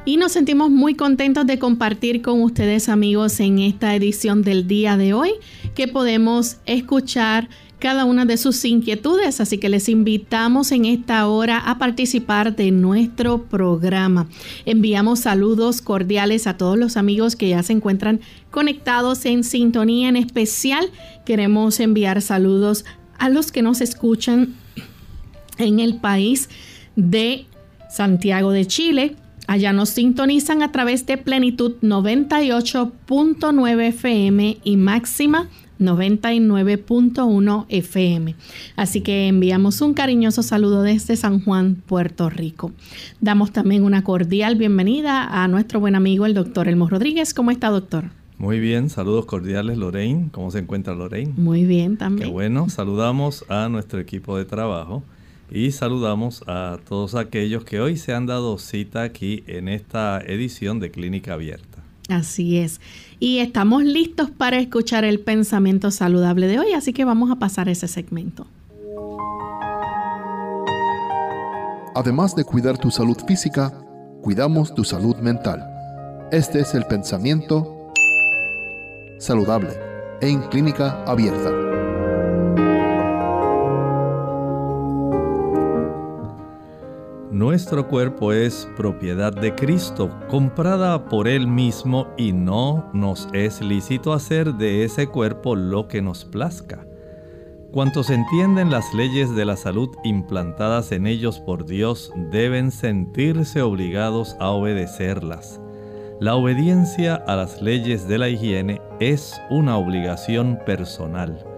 [0.09, 4.97] Y nos sentimos muy contentos de compartir con ustedes amigos en esta edición del día
[4.97, 5.33] de hoy
[5.75, 11.59] que podemos escuchar cada una de sus inquietudes, así que les invitamos en esta hora
[11.59, 14.29] a participar de nuestro programa.
[14.67, 20.17] Enviamos saludos cordiales a todos los amigos que ya se encuentran conectados en sintonía en
[20.17, 20.91] especial.
[21.25, 22.85] Queremos enviar saludos
[23.19, 24.55] a los que nos escuchan
[25.59, 26.49] en el país
[26.97, 27.47] de
[27.91, 29.17] Santiago de Chile.
[29.47, 38.35] Allá nos sintonizan a través de Plenitud 98.9 FM y Máxima 99.1 FM.
[38.77, 42.73] Así que enviamos un cariñoso saludo desde San Juan, Puerto Rico.
[43.21, 47.35] Damos también una cordial bienvenida a nuestro buen amigo el doctor Elmo Rodríguez.
[47.35, 48.05] ¿Cómo está, doctor?
[48.39, 50.29] Muy bien, saludos cordiales Lorraine.
[50.31, 51.33] ¿Cómo se encuentra Lorraine?
[51.37, 52.29] Muy bien también.
[52.29, 55.03] Qué bueno, saludamos a nuestro equipo de trabajo
[55.51, 60.79] y saludamos a todos aquellos que hoy se han dado cita aquí en esta edición
[60.79, 61.78] de Clínica Abierta.
[62.09, 62.81] Así es.
[63.21, 67.69] Y estamos listos para escuchar el pensamiento saludable de hoy, así que vamos a pasar
[67.69, 68.47] ese segmento.
[71.95, 73.73] Además de cuidar tu salud física,
[74.23, 75.63] cuidamos tu salud mental.
[76.33, 77.93] Este es el pensamiento
[79.19, 79.71] saludable
[80.21, 81.78] en clínica abierta.
[87.39, 94.13] Nuestro cuerpo es propiedad de Cristo, comprada por Él mismo y no nos es lícito
[94.13, 96.85] hacer de ese cuerpo lo que nos plazca.
[97.71, 104.35] Cuantos entienden las leyes de la salud implantadas en ellos por Dios deben sentirse obligados
[104.41, 105.61] a obedecerlas.
[106.19, 111.58] La obediencia a las leyes de la higiene es una obligación personal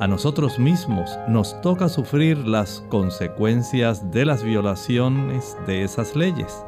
[0.00, 6.64] a nosotros mismos nos toca sufrir las consecuencias de las violaciones de esas leyes.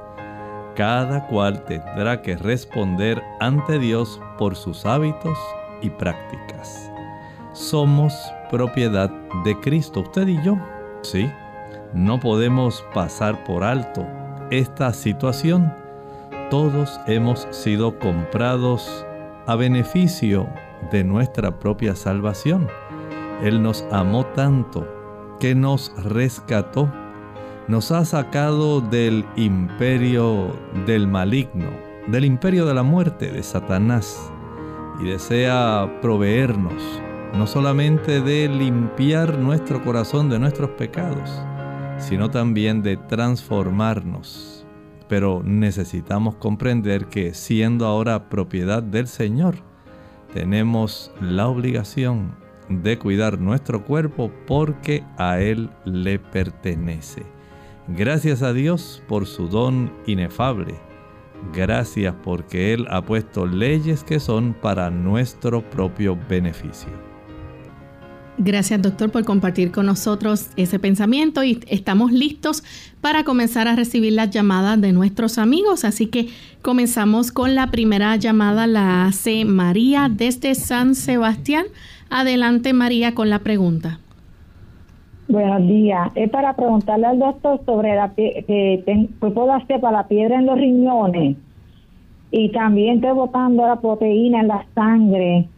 [0.77, 5.37] Cada cual tendrá que responder ante Dios por sus hábitos
[5.83, 6.91] y prácticas.
[7.53, 8.15] Somos
[8.51, 9.11] propiedad
[9.45, 10.57] de Cristo, usted y yo.
[11.03, 11.31] Sí,
[11.95, 14.07] no podemos pasar por alto
[14.51, 15.75] esta situación.
[16.51, 19.05] Todos hemos sido comprados
[19.47, 20.47] a beneficio
[20.91, 22.69] de nuestra propia salvación.
[23.43, 24.87] Él nos amó tanto
[25.41, 26.91] que nos rescató,
[27.69, 30.57] nos ha sacado del imperio
[30.87, 31.69] del maligno,
[32.07, 34.33] del imperio de la muerte de Satanás,
[35.01, 36.83] y desea proveernos
[37.35, 41.31] no solamente de limpiar nuestro corazón de nuestros pecados,
[41.99, 44.65] sino también de transformarnos.
[45.09, 49.57] Pero necesitamos comprender que siendo ahora propiedad del Señor,
[50.33, 57.23] tenemos la obligación de cuidar nuestro cuerpo porque a Él le pertenece.
[57.89, 60.75] Gracias a Dios por su don inefable.
[61.53, 66.91] Gracias porque Él ha puesto leyes que son para nuestro propio beneficio.
[68.39, 72.63] Gracias doctor por compartir con nosotros ese pensamiento y estamos listos
[73.01, 75.85] para comenzar a recibir las llamadas de nuestros amigos.
[75.85, 76.29] Así que
[76.61, 81.65] comenzamos con la primera llamada, la hace María desde San Sebastián.
[82.11, 84.01] Adelante María con la pregunta.
[85.29, 86.11] Buenos días.
[86.15, 90.57] Es para preguntarle al doctor sobre la que puedo hacer para la piedra en los
[90.57, 91.37] riñones
[92.31, 95.49] y también estoy botando la proteína en la sangre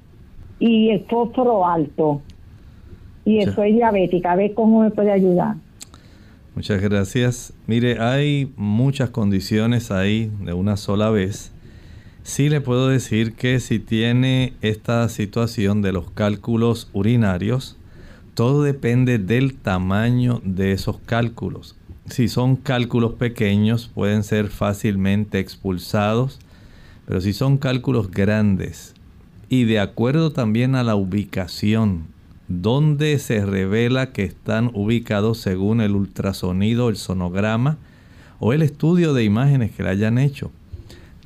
[0.58, 2.22] y el fósforo alto
[3.24, 4.32] y estoy diabética.
[4.32, 5.56] A ver cómo me puede ayudar.
[6.54, 7.52] Muchas gracias.
[7.66, 11.52] Mire, hay muchas condiciones ahí de una sola vez.
[12.28, 17.78] Sí le puedo decir que si tiene esta situación de los cálculos urinarios,
[18.34, 21.74] todo depende del tamaño de esos cálculos.
[22.04, 26.38] Si son cálculos pequeños, pueden ser fácilmente expulsados,
[27.06, 28.92] pero si son cálculos grandes
[29.48, 32.08] y de acuerdo también a la ubicación
[32.46, 37.78] donde se revela que están ubicados según el ultrasonido, el sonograma
[38.38, 40.50] o el estudio de imágenes que le hayan hecho.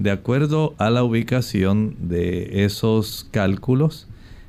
[0.02, 4.08] De acuerdo a la ubicación de esos cálculos,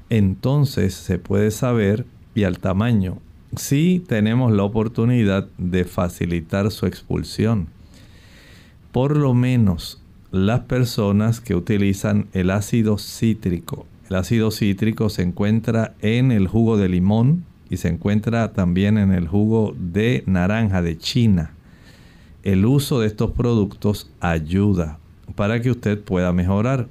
[0.10, 3.20] entonces se puede saber y al tamaño
[3.56, 7.68] si tenemos la oportunidad de facilitar su expulsión.
[8.92, 10.02] Por lo menos
[10.32, 16.78] las personas que utilizan el ácido cítrico el ácido cítrico se encuentra en el jugo
[16.78, 21.54] de limón y se encuentra también en el jugo de naranja de China.
[22.42, 24.98] El uso de estos productos ayuda
[25.36, 26.88] para que usted pueda mejorar.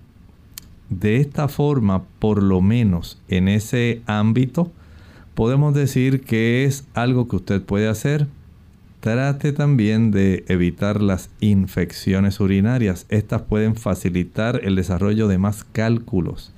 [0.91, 4.71] De esta forma, por lo menos en ese ámbito,
[5.35, 8.27] podemos decir que es algo que usted puede hacer.
[9.01, 13.07] Trate también de evitar las infecciones urinarias.
[13.09, 16.53] Estas pueden facilitar el desarrollo de más cálculos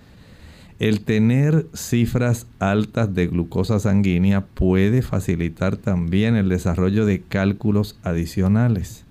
[0.81, 9.04] el tener cifras altas de glucosa sanguínea puede facilitar también el desarrollo de cálculos adicionales.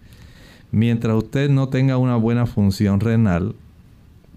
[0.73, 3.53] Mientras usted no tenga una buena función renal,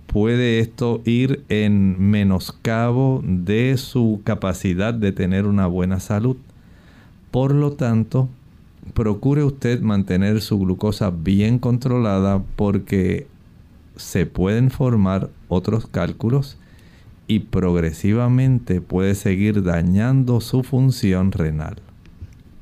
[0.07, 6.37] puede esto ir en menoscabo de su capacidad de tener una buena salud.
[7.31, 8.29] Por lo tanto,
[8.93, 13.27] procure usted mantener su glucosa bien controlada porque
[13.97, 16.59] se pueden formar otros cálculos
[17.29, 21.77] y progresivamente puede seguir dañando su función renal.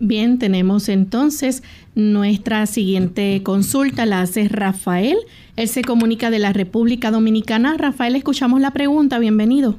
[0.01, 1.63] Bien, tenemos entonces
[1.95, 5.17] nuestra siguiente consulta, la hace Rafael.
[5.57, 7.77] Él se comunica de la República Dominicana.
[7.79, 9.77] Rafael, escuchamos la pregunta, bienvenido.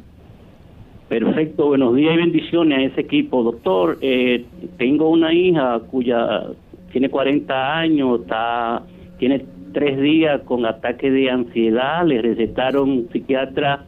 [1.09, 3.43] Perfecto, buenos días y bendiciones a ese equipo.
[3.43, 4.45] Doctor, eh,
[4.77, 6.43] tengo una hija cuya
[6.91, 8.83] tiene 40 años, está,
[9.19, 13.85] tiene tres días con ataque de ansiedad, le recetaron psiquiatra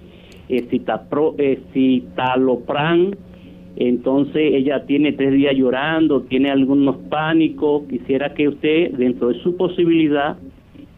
[1.74, 3.16] citalopran,
[3.78, 9.56] entonces ella tiene tres días llorando, tiene algunos pánicos, quisiera que usted, dentro de su
[9.56, 10.38] posibilidad,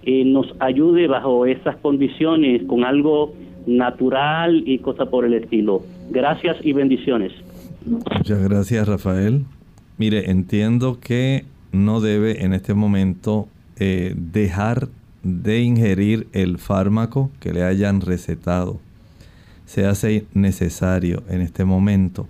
[0.04, 3.34] eh, nos ayude bajo esas condiciones con algo
[3.68, 5.84] natural y cosas por el estilo.
[6.10, 7.34] Gracias y bendiciones.
[7.86, 9.44] Muchas gracias, Rafael.
[9.98, 14.88] Mire, entiendo que no debe en este momento eh, dejar
[15.24, 18.80] de ingerir el fármaco que le hayan recetado
[19.70, 22.28] se hace necesario en este momento.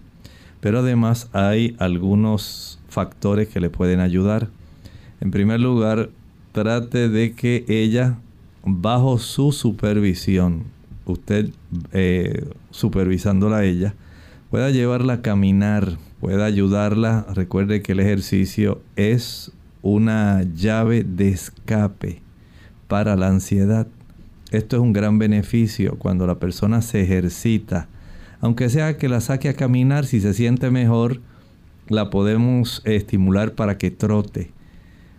[0.59, 4.49] Pero además hay algunos factores que le pueden ayudar.
[5.21, 6.09] En primer lugar,
[6.51, 8.17] trate de que ella,
[8.63, 10.65] bajo su supervisión,
[11.05, 11.49] usted
[11.93, 13.95] eh, supervisándola a ella,
[14.49, 17.25] pueda llevarla a caminar, pueda ayudarla.
[17.33, 19.51] Recuerde que el ejercicio es
[19.81, 22.21] una llave de escape
[22.87, 23.87] para la ansiedad.
[24.51, 27.87] Esto es un gran beneficio cuando la persona se ejercita.
[28.41, 31.21] Aunque sea que la saque a caminar, si se siente mejor,
[31.89, 34.51] la podemos estimular para que trote.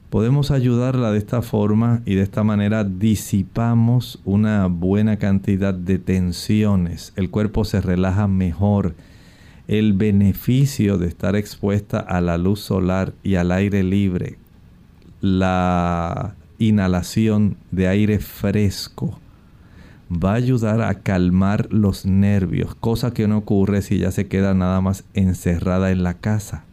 [0.09, 7.13] Podemos ayudarla de esta forma y de esta manera disipamos una buena cantidad de tensiones.
[7.15, 8.95] El cuerpo se relaja mejor.
[9.69, 14.37] El beneficio de estar expuesta a la luz solar y al aire libre,
[15.21, 19.21] la inhalación de aire fresco
[20.11, 24.55] va a ayudar a calmar los nervios, cosa que no ocurre si ya se queda
[24.55, 26.65] nada más encerrada en la casa.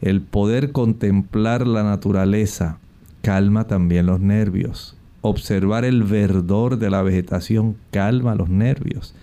[0.00, 2.78] El poder contemplar la naturaleza,
[3.22, 4.96] calma también los nervios.
[5.22, 9.14] Observar el verdor de la vegetación calma los nervios.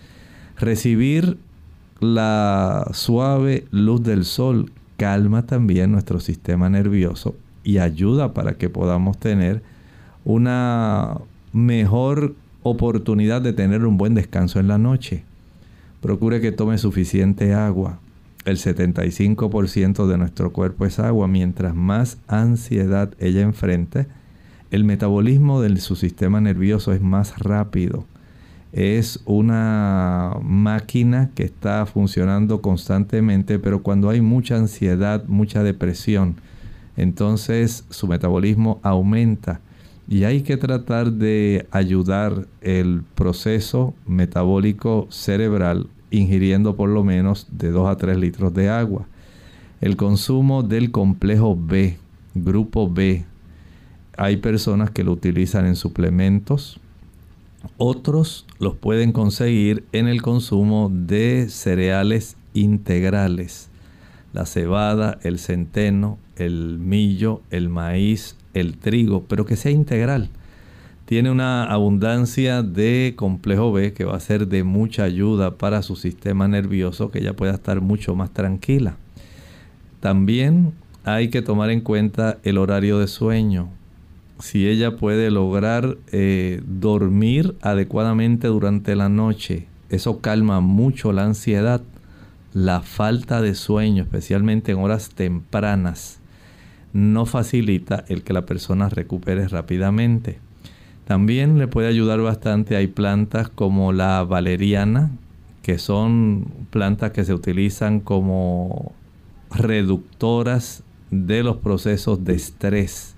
[0.57, 1.37] Recibir
[1.99, 9.17] la suave luz del sol calma también nuestro sistema nervioso y ayuda para que podamos
[9.17, 9.61] tener
[10.25, 11.17] una
[11.53, 15.23] mejor oportunidad de tener un buen descanso en la noche.
[16.01, 17.99] Procure que tome suficiente agua.
[18.45, 21.27] El 75% de nuestro cuerpo es agua.
[21.27, 24.07] Mientras más ansiedad ella enfrente,
[24.71, 28.05] el metabolismo de su sistema nervioso es más rápido.
[28.71, 36.37] Es una máquina que está funcionando constantemente, pero cuando hay mucha ansiedad, mucha depresión,
[36.97, 39.61] entonces su metabolismo aumenta
[40.07, 47.71] y hay que tratar de ayudar el proceso metabólico cerebral ingiriendo por lo menos de
[47.71, 49.07] 2 a 3 litros de agua.
[49.81, 51.97] El consumo del complejo B,
[52.35, 53.25] grupo B,
[54.17, 56.79] hay personas que lo utilizan en suplementos,
[57.77, 63.69] otros los pueden conseguir en el consumo de cereales integrales.
[64.33, 70.29] La cebada, el centeno, el millo, el maíz, el trigo, pero que sea integral.
[71.05, 75.95] Tiene una abundancia de complejo B que va a ser de mucha ayuda para su
[75.95, 78.95] sistema nervioso, que ella pueda estar mucho más tranquila.
[79.99, 83.69] También hay que tomar en cuenta el horario de sueño.
[84.39, 91.81] Si ella puede lograr eh, dormir adecuadamente durante la noche, eso calma mucho la ansiedad,
[92.53, 96.19] la falta de sueño, especialmente en horas tempranas
[96.93, 100.39] no facilita el que la persona recupere rápidamente.
[101.05, 105.11] También le puede ayudar bastante, hay plantas como la valeriana,
[105.61, 108.93] que son plantas que se utilizan como
[109.51, 113.15] reductoras de los procesos de estrés.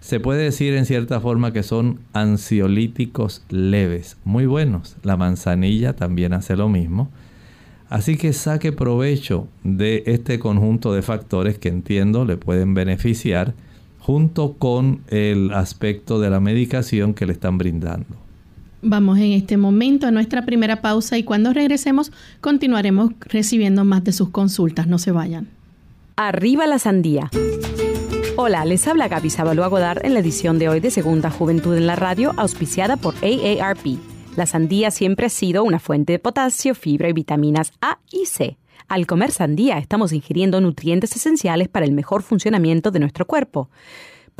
[0.00, 4.96] Se puede decir en cierta forma que son ansiolíticos leves, muy buenos.
[5.02, 7.10] La manzanilla también hace lo mismo.
[7.90, 13.52] Así que saque provecho de este conjunto de factores que entiendo le pueden beneficiar
[13.98, 18.06] junto con el aspecto de la medicación que le están brindando.
[18.80, 24.12] Vamos en este momento a nuestra primera pausa y cuando regresemos continuaremos recibiendo más de
[24.12, 24.86] sus consultas.
[24.86, 25.48] No se vayan.
[26.16, 27.28] Arriba la sandía.
[28.36, 31.88] Hola, les habla Gaby Sabalua Godard en la edición de hoy de Segunda Juventud en
[31.88, 34.09] la Radio, auspiciada por AARP.
[34.36, 38.58] La sandía siempre ha sido una fuente de potasio, fibra y vitaminas A y C.
[38.86, 43.70] Al comer sandía estamos ingiriendo nutrientes esenciales para el mejor funcionamiento de nuestro cuerpo.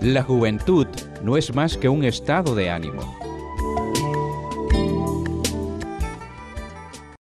[0.00, 0.88] La juventud
[1.22, 3.16] no es más que un estado de ánimo.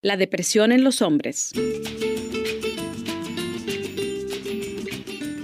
[0.02, 1.54] La depresión en los hombres.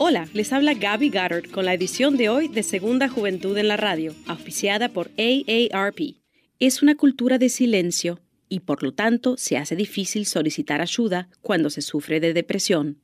[0.04, 3.78] Hola, les habla Gaby Goddard con la edición de hoy de Segunda Juventud en la
[3.78, 6.16] Radio, auspiciada por AARP.
[6.58, 11.70] Es una cultura de silencio y por lo tanto se hace difícil solicitar ayuda cuando
[11.70, 12.98] se sufre de depresión.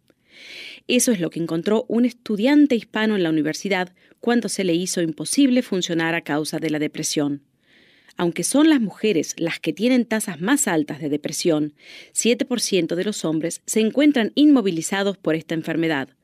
[0.87, 4.99] Eso es lo que encontró un estudiante hispano en la universidad cuando se le hizo
[4.99, 7.43] imposible funcionar a causa de la depresión.
[8.15, 11.75] Aunque son las mujeres las que tienen tasas más altas de depresión,
[12.15, 16.16] 7% de los hombres se encuentran inmovilizados por esta enfermedad.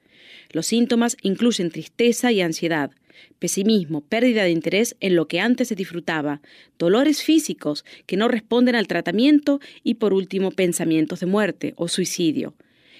[0.51, 2.91] Los síntomas incluyen tristeza y ansiedad,
[3.39, 6.41] pesimismo, pérdida de interés en lo que antes se disfrutaba,
[6.77, 12.53] dolores físicos que no responden al tratamiento y por último pensamientos de muerte o suicidio.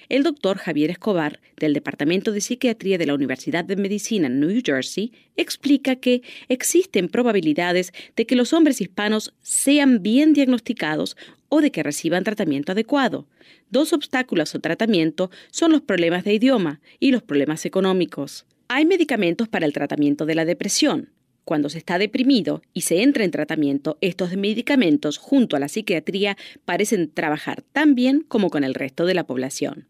[0.08, 4.60] El doctor Javier Escobar, del Departamento de Psiquiatría de la Universidad de Medicina en New
[4.64, 11.16] Jersey, explica que existen probabilidades de que los hombres hispanos sean bien diagnosticados
[11.48, 13.26] o de que reciban tratamiento adecuado.
[13.70, 18.46] Dos obstáculos al tratamiento son los problemas de idioma y los problemas económicos.
[18.68, 21.10] Hay medicamentos para el tratamiento de la depresión,
[21.44, 26.36] cuando se está deprimido y se entra en tratamiento, estos medicamentos junto a la psiquiatría
[26.64, 29.86] parecen trabajar tan bien como con el resto de la población.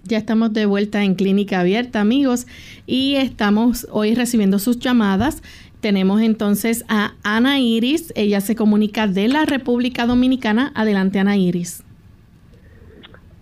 [0.04, 2.46] Ya estamos de vuelta en Clínica Abierta, amigos,
[2.86, 5.42] y estamos hoy recibiendo sus llamadas.
[5.82, 10.70] Tenemos entonces a Ana Iris, ella se comunica de la República Dominicana.
[10.76, 11.82] Adelante, Ana Iris.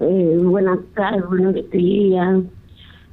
[0.01, 2.41] Eh, buenas tardes, buenos días.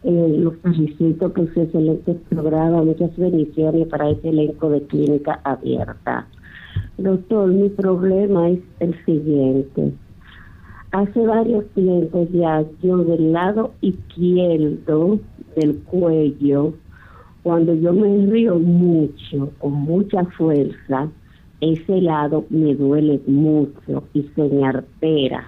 [0.06, 2.82] Eh, los felicito por su excelente programa.
[2.84, 6.26] Muchas bendiciones para este elenco de Clínica Abierta.
[6.98, 9.92] Doctor, mi problema es el siguiente
[10.92, 15.20] Hace varios tiempos ya yo del lado izquierdo
[15.58, 16.76] del cuello,
[17.48, 21.08] cuando yo me río mucho, con mucha fuerza,
[21.62, 25.46] ese lado me duele mucho y se me artera.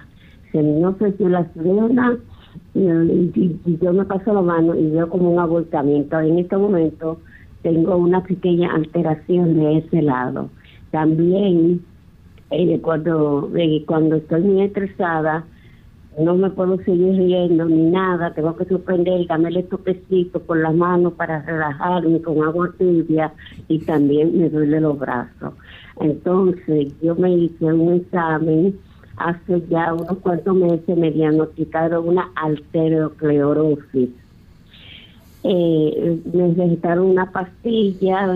[0.50, 2.16] Se me ofreció las venas
[2.74, 6.18] y, yo me paso la mano y veo como un abortamiento.
[6.20, 7.20] En este momento
[7.60, 10.48] tengo una pequeña alteración de ese lado.
[10.92, 11.82] También
[12.50, 13.50] eh, eh, cuando
[14.16, 15.44] estoy muy estresada,
[16.18, 20.74] no me puedo seguir riendo ni nada, tengo que suspender, darme el topecito por las
[20.74, 23.32] manos para relajarme con agua tibia
[23.68, 25.54] y también me duele los brazos.
[26.00, 28.78] Entonces yo me hice un examen
[29.16, 34.10] hace ya unos cuantos meses, me diagnosticaron una arteriosclerosis.
[35.42, 38.26] Eh, me recetaron una pastilla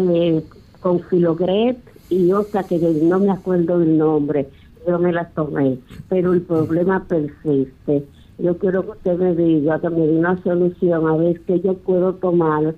[0.80, 4.48] con filogret y otra que no me acuerdo del nombre,
[4.86, 8.04] yo me la tomé, pero el problema persiste.
[8.38, 11.74] Yo quiero que usted me diga, que me dé una solución, a ver qué yo
[11.74, 12.74] puedo tomar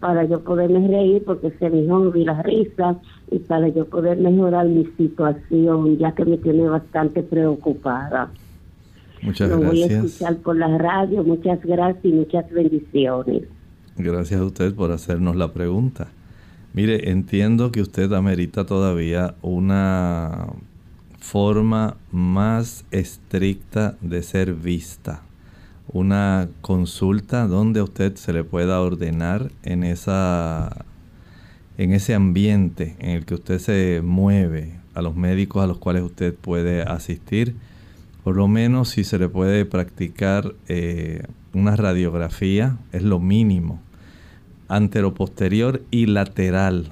[0.00, 2.96] para yo poderme reír, porque se me vi la risa,
[3.30, 8.30] y para yo poder mejorar mi situación, ya que me tiene bastante preocupada.
[9.22, 9.70] Muchas gracias.
[9.70, 11.24] voy a escuchar por la radio.
[11.24, 13.42] Muchas gracias y muchas bendiciones.
[13.96, 16.08] Gracias a usted por hacernos la pregunta.
[16.72, 20.46] Mire, entiendo que usted amerita todavía una
[21.30, 25.22] forma más estricta de ser vista.
[25.88, 30.86] Una consulta donde a usted se le pueda ordenar en esa
[31.76, 36.02] en ese ambiente en el que usted se mueve, a los médicos a los cuales
[36.02, 37.54] usted puede asistir,
[38.24, 43.80] por lo menos si se le puede practicar eh, una radiografía, es lo mínimo
[44.68, 46.90] anteroposterior y lateral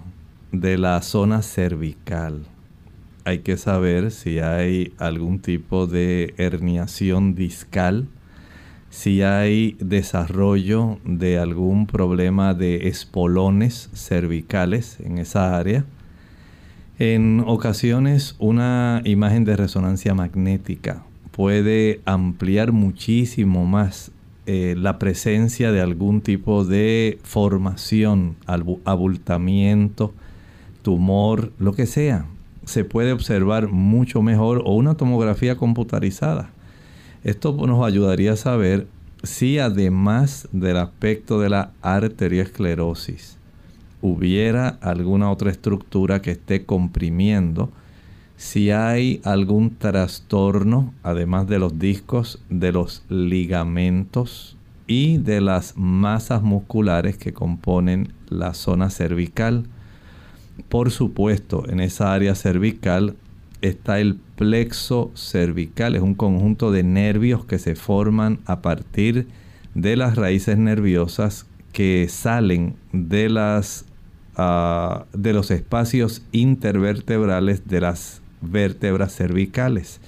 [0.53, 2.47] de la zona cervical.
[3.27, 8.07] Hay que saber si hay algún tipo de herniación discal,
[8.89, 15.85] si hay desarrollo de algún problema de espolones cervicales en esa área.
[17.01, 24.13] En ocasiones una imagen de resonancia magnética puede ampliar muchísimo más
[24.47, 30.15] eh, la presencia de algún tipo de formación, abultamiento,
[30.83, 32.27] tumor, lo que sea,
[32.67, 36.51] se puede observar mucho mejor o una tomografía computarizada.
[37.25, 38.87] Esto nos ayudaría a saber
[39.23, 43.39] si además del aspecto de la arteriosclerosis
[44.03, 47.71] hubiera alguna otra estructura que esté comprimiendo
[48.37, 56.43] si hay algún trastorno, además de los discos, de los ligamentos y de las masas
[56.43, 59.67] musculares que componen la zona cervical.
[60.69, 63.17] Por supuesto, en esa área cervical
[63.63, 69.29] está el plexo cervical, es un conjunto de nervios que se forman a partir
[69.75, 73.85] de las raíces nerviosas que salen de las
[74.37, 80.01] ah, de los espacios intervertebrales de las vértebras cervicales.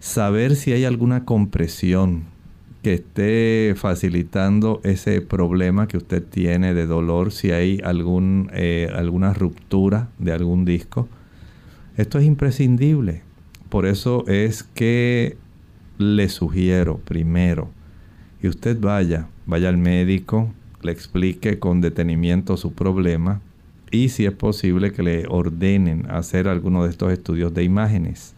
[0.00, 2.24] Saber si hay alguna compresión
[2.82, 9.34] que esté facilitando ese problema que usted tiene de dolor, si hay algún, eh, alguna
[9.34, 11.08] ruptura de algún disco.
[11.96, 13.22] Esto es imprescindible.
[13.68, 15.36] Por eso es que
[15.98, 17.68] le sugiero primero
[18.40, 23.40] que usted vaya, vaya al médico, le explique con detenimiento su problema,
[23.90, 28.34] y si es posible que le ordenen hacer alguno de estos estudios de imágenes.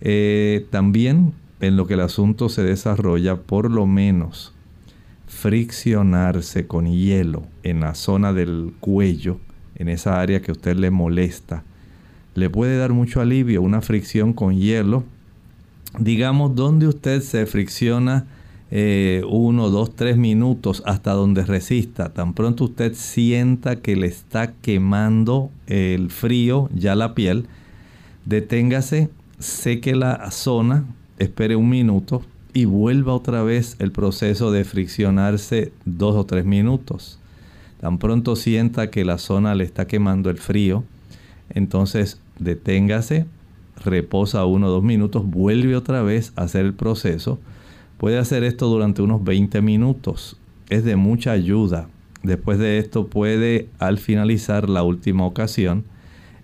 [0.00, 4.54] Eh, también en lo que el asunto se desarrolla, por lo menos
[5.26, 9.38] friccionarse con hielo en la zona del cuello,
[9.76, 11.62] en esa área que a usted le molesta,
[12.34, 13.62] le puede dar mucho alivio.
[13.62, 15.04] Una fricción con hielo,
[15.98, 18.26] digamos, donde usted se fricciona
[18.70, 22.12] eh, uno, dos, tres minutos hasta donde resista.
[22.12, 27.46] Tan pronto usted sienta que le está quemando el frío ya la piel,
[28.26, 30.84] deténgase, seque la zona,
[31.20, 37.18] espere un minuto y vuelva otra vez el proceso de friccionarse dos o tres minutos.
[37.80, 40.82] Tan pronto sienta que la zona le está quemando el frío,
[41.50, 43.26] entonces deténgase,
[43.84, 47.38] reposa uno o dos minutos, vuelve otra vez a hacer el proceso.
[47.98, 50.38] Puede hacer esto durante unos 20 minutos.
[50.70, 51.88] Es de mucha ayuda.
[52.22, 55.84] Después de esto puede, al finalizar la última ocasión,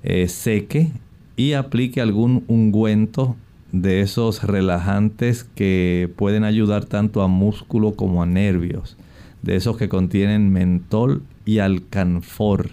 [0.02, 0.90] eh, seque
[1.36, 3.36] y aplique algún ungüento
[3.72, 8.96] de esos relajantes que pueden ayudar tanto a músculo como a nervios,
[9.42, 12.70] de esos que contienen mentol y alcanfor.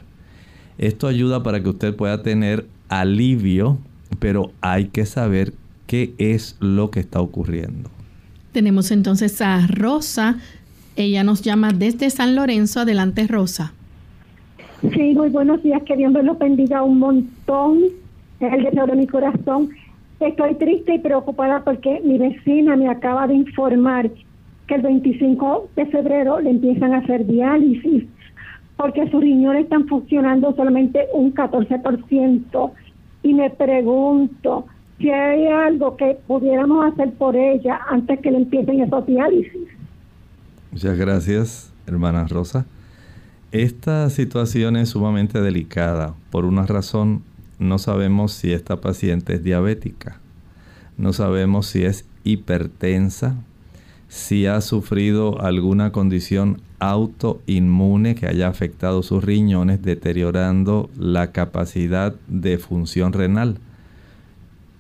[0.78, 3.78] Esto ayuda para que usted pueda tener alivio,
[4.20, 5.54] pero hay que saber
[5.88, 7.90] qué es lo que está ocurriendo.
[8.52, 10.38] Tenemos entonces a Rosa.
[10.96, 12.82] Ella nos llama desde San Lorenzo.
[12.82, 13.74] Adelante, Rosa.
[14.82, 15.82] Sí, muy buenos días.
[15.84, 17.80] Que Dios me lo bendiga un montón.
[18.40, 19.70] Es el deseo de mi corazón.
[20.24, 24.10] Estoy triste y preocupada porque mi vecina me acaba de informar
[24.68, 28.06] que el 25 de febrero le empiezan a hacer diálisis
[28.78, 32.72] porque sus riñones están funcionando solamente un 14%
[33.22, 34.66] y me pregunto
[34.98, 39.68] si hay algo que pudiéramos hacer por ella antes que le empiecen esos diálisis.
[40.72, 42.66] Muchas gracias, hermana Rosa.
[43.52, 47.24] Esta situación es sumamente delicada por una razón
[47.64, 50.20] no sabemos si esta paciente es diabética,
[50.98, 53.36] no sabemos si es hipertensa,
[54.08, 62.60] si ha sufrido alguna condición autoinmune que haya afectado sus riñones, deteriorando la capacidad de
[62.60, 63.58] función renal.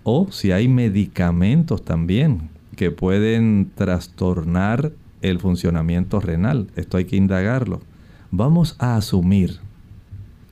[0.04, 4.91] O si hay medicamentos también que pueden trastornar
[5.22, 6.67] el funcionamiento renal.
[6.76, 7.82] Esto hay que indagarlo.
[8.30, 9.60] Vamos a asumir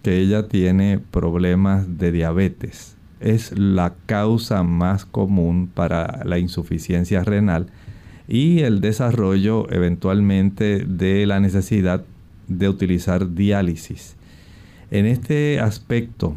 [0.02, 2.96] que ella tiene problemas de diabetes.
[3.20, 7.68] Es la causa más común para la insuficiencia renal
[8.28, 12.04] y el desarrollo eventualmente de la necesidad
[12.48, 14.16] de utilizar diálisis.
[14.90, 16.36] En este aspecto,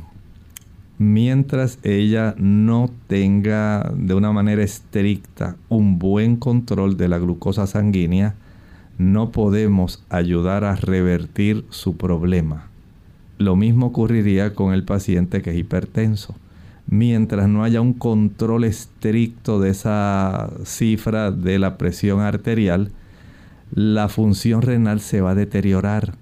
[0.98, 8.34] mientras ella no tenga de una manera estricta un buen control de la glucosa sanguínea,
[8.98, 12.73] no podemos ayudar a revertir su problema.
[13.44, 16.34] Lo mismo ocurriría con el paciente que es hipertenso.
[16.86, 22.90] Mientras no haya un control estricto de esa cifra de la presión arterial,
[23.70, 26.14] la función renal se va a deteriorar.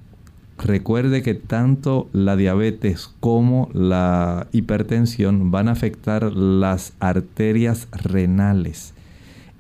[0.59, 8.95] Recuerde que tanto la diabetes como la hipertensión van a afectar las arterias renales.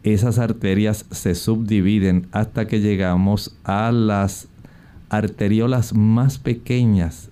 [0.02, 4.48] Esas arterias se subdividen hasta que llegamos a las
[5.10, 7.30] arteriolas más pequeñas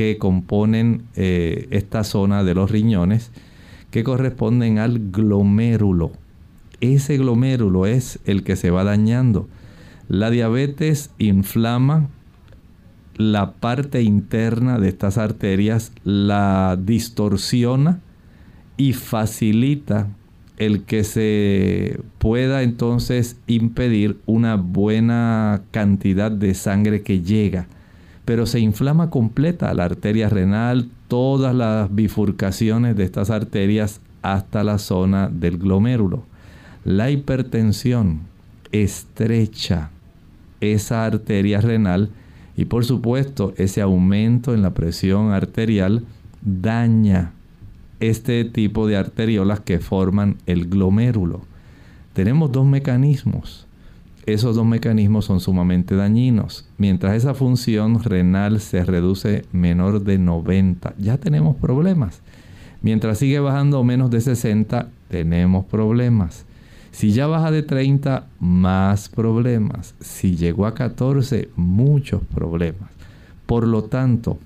[0.00, 3.32] que componen eh, esta zona de los riñones
[3.90, 6.12] que corresponden al glomérulo.
[6.80, 9.46] Ese glomérulo es el que se va dañando.
[10.08, 12.08] La diabetes inflama
[13.16, 18.00] la parte interna de estas arterias, la distorsiona
[18.78, 20.08] y facilita
[20.56, 27.68] el que se pueda entonces impedir una buena cantidad de sangre que llega
[28.24, 34.78] pero se inflama completa la arteria renal, todas las bifurcaciones de estas arterias hasta la
[34.78, 36.24] zona del glomérulo.
[36.84, 38.20] La hipertensión
[38.72, 39.90] estrecha
[40.60, 42.10] esa arteria renal
[42.56, 46.04] y por supuesto ese aumento en la presión arterial
[46.42, 47.32] daña
[48.00, 51.42] este tipo de arteriolas que forman el glomérulo.
[52.12, 53.66] Tenemos dos mecanismos
[54.32, 56.66] esos dos mecanismos son sumamente dañinos.
[56.78, 62.20] Mientras esa función renal se reduce menor de 90, ya tenemos problemas.
[62.82, 66.46] Mientras sigue bajando menos de 60, tenemos problemas.
[66.92, 69.94] Si ya baja de 30, más problemas.
[70.00, 72.90] Si llegó a 14, muchos problemas.
[73.46, 74.38] Por lo tanto,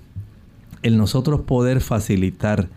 [0.83, 2.69] el nosotros poder facilitar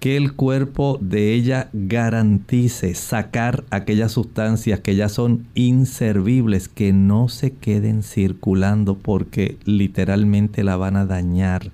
[0.00, 7.28] que el cuerpo de ella garantice sacar aquellas sustancias que ya son inservibles, que no
[7.28, 11.72] se queden circulando porque literalmente la van a dañar,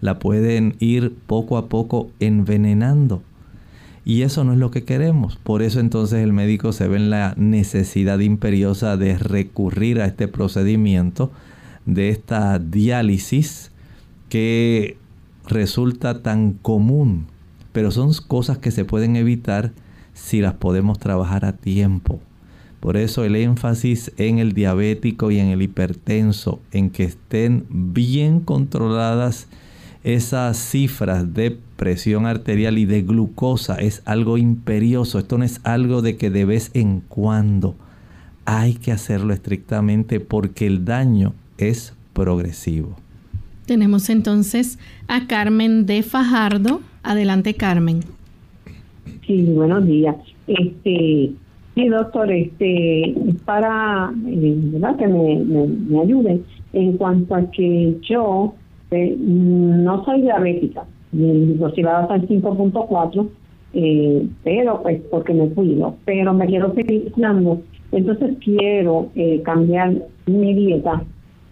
[0.00, 3.22] la pueden ir poco a poco envenenando.
[4.06, 5.36] Y eso no es lo que queremos.
[5.36, 10.28] Por eso entonces el médico se ve en la necesidad imperiosa de recurrir a este
[10.28, 11.32] procedimiento
[11.86, 13.72] de esta diálisis
[14.28, 14.96] que
[15.48, 17.26] resulta tan común.
[17.76, 19.70] Pero son cosas que se pueden evitar
[20.14, 22.20] si las podemos trabajar a tiempo.
[22.80, 28.40] Por eso el énfasis en el diabético y en el hipertenso, en que estén bien
[28.40, 29.48] controladas
[30.04, 35.18] esas cifras de presión arterial y de glucosa, es algo imperioso.
[35.18, 37.76] Esto no es algo de que de vez en cuando.
[38.46, 42.96] Hay que hacerlo estrictamente porque el daño es progresivo.
[43.66, 46.80] Tenemos entonces a Carmen de Fajardo.
[47.06, 48.00] Adelante, Carmen.
[49.26, 50.16] Sí, buenos días.
[50.46, 51.32] Este,
[51.76, 53.14] Sí, doctor, este,
[53.44, 54.56] para eh,
[54.98, 56.40] que me, me, ayude
[56.72, 58.54] en cuanto a que yo
[58.90, 63.28] eh, no soy diabética, mi glucosilada está en 5.4,
[63.74, 67.60] eh, pero pues porque me cuido, pero me quiero seguir cuidando,
[67.92, 71.02] entonces quiero eh, cambiar mi dieta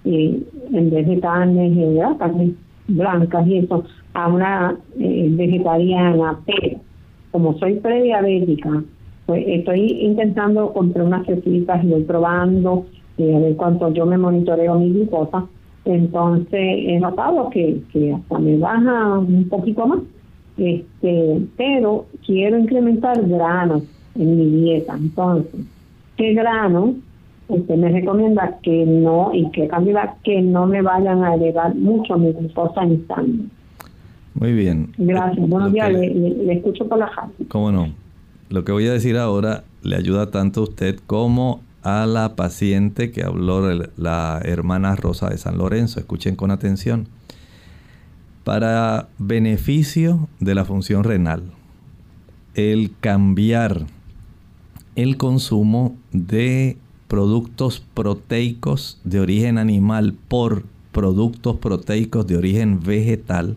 [0.06, 1.78] en vez de carnes,
[2.18, 2.50] carnes
[2.88, 6.81] blancas y eso, a una vegetariana, pero
[7.31, 8.85] como soy prediabética,
[9.27, 12.87] pues estoy intentando comprar unas recetas y voy probando
[13.18, 15.47] eh, a ver cuánto yo me monitoreo mi glucosa.
[15.85, 20.01] Entonces he notado que, que hasta me baja un poquito más.
[20.57, 23.83] Este, pero quiero incrementar granos
[24.14, 24.94] en mi dieta.
[24.94, 25.66] Entonces,
[26.16, 26.94] ¿qué grano
[27.48, 32.16] usted me recomienda que no y qué cantidad que no me vayan a elevar mucho
[32.16, 33.44] mi glucosa en sangre?
[34.35, 34.92] Muy bien.
[34.98, 35.48] Gracias.
[35.48, 35.92] Buenos días.
[35.92, 37.33] Le, escucho por la radio.
[37.48, 37.88] ¿Cómo no?
[38.50, 43.11] Lo que voy a decir ahora le ayuda tanto a usted como a la paciente
[43.11, 43.62] que habló
[43.96, 46.00] la hermana Rosa de San Lorenzo.
[46.00, 47.09] Escuchen con atención.
[48.42, 51.44] Para beneficio de la función renal,
[52.54, 53.87] el cambiar
[54.96, 56.76] el consumo de
[57.08, 63.56] productos proteicos de origen animal por productos proteicos de origen vegetal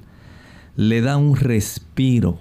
[0.75, 2.39] le da un respiro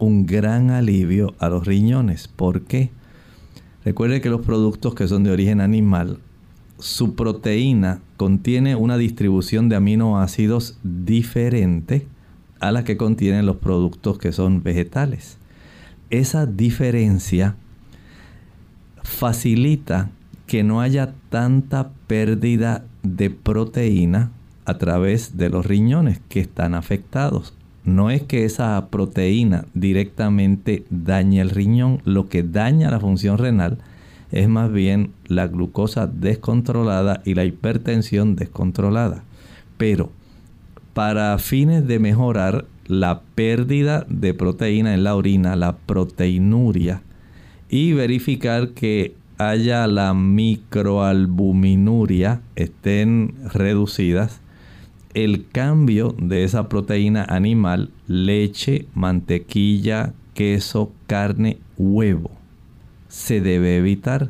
[0.00, 2.26] un gran alivio a los riñones.
[2.26, 2.90] ¿Por qué?
[3.84, 6.18] Recuerde que los productos que son de origen animal,
[6.78, 12.06] su proteína contiene una distribución de aminoácidos diferente
[12.58, 15.38] a la que contienen los productos que son vegetales.
[16.08, 17.56] Esa diferencia
[19.02, 20.10] facilita
[20.50, 24.32] que no haya tanta pérdida de proteína
[24.64, 31.40] a través de los riñones que están afectados no es que esa proteína directamente dañe
[31.40, 33.78] el riñón, lo que daña la función renal
[34.32, 39.22] es más bien la glucosa descontrolada y la hipertensión descontrolada.
[39.76, 40.10] Pero
[40.94, 47.02] para fines de mejorar la pérdida de proteína en la orina, la proteinuria,
[47.68, 54.42] y verificar que haya la microalbuminuria estén reducidas,
[55.14, 62.30] el cambio de esa proteína animal, leche, mantequilla, queso, carne, huevo,
[63.08, 64.28] se debe evitar.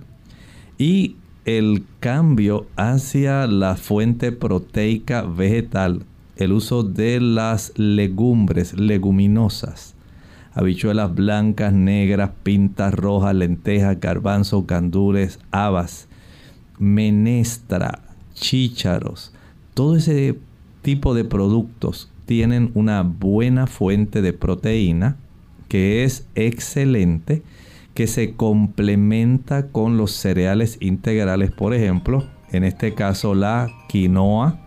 [0.78, 6.04] Y el cambio hacia la fuente proteica vegetal,
[6.36, 9.96] el uso de las legumbres, leguminosas,
[10.52, 16.08] habichuelas blancas, negras, pintas rojas, lentejas, garbanzos, gandules, habas,
[16.78, 18.00] menestra,
[18.34, 19.32] chícharos,
[19.74, 20.38] todo ese
[20.82, 25.16] tipo de productos tienen una buena fuente de proteína
[25.68, 27.42] que es excelente,
[27.94, 34.58] que se complementa con los cereales integrales, por ejemplo, en este caso la quinoa,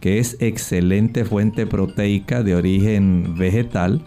[0.00, 4.04] que es excelente fuente proteica de origen vegetal.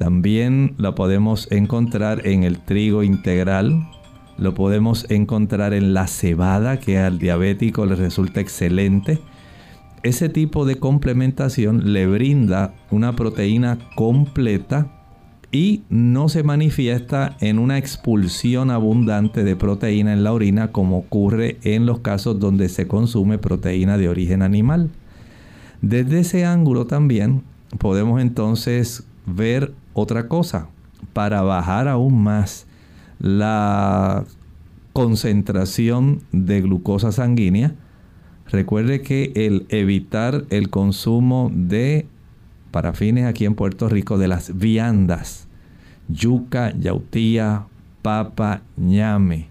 [0.00, 3.86] También la podemos encontrar en el trigo integral,
[4.36, 9.20] lo podemos encontrar en la cebada, que al diabético le resulta excelente
[10.02, 14.90] ese tipo de complementación le brinda una proteína completa
[15.52, 21.58] y no se manifiesta en una expulsión abundante de proteína en la orina como ocurre
[21.64, 24.88] en los casos donde se consume proteína de origen animal.
[25.82, 27.42] Desde ese ángulo también
[27.78, 30.68] podemos entonces ver otra cosa.
[31.12, 32.66] Para bajar aún más
[33.18, 34.24] la
[34.92, 37.74] concentración de glucosa sanguínea,
[38.50, 42.06] Recuerde que el evitar el consumo de,
[42.72, 45.46] para fines aquí en Puerto Rico, de las viandas,
[46.08, 47.66] yuca, yautía,
[48.02, 49.46] papa, ñame,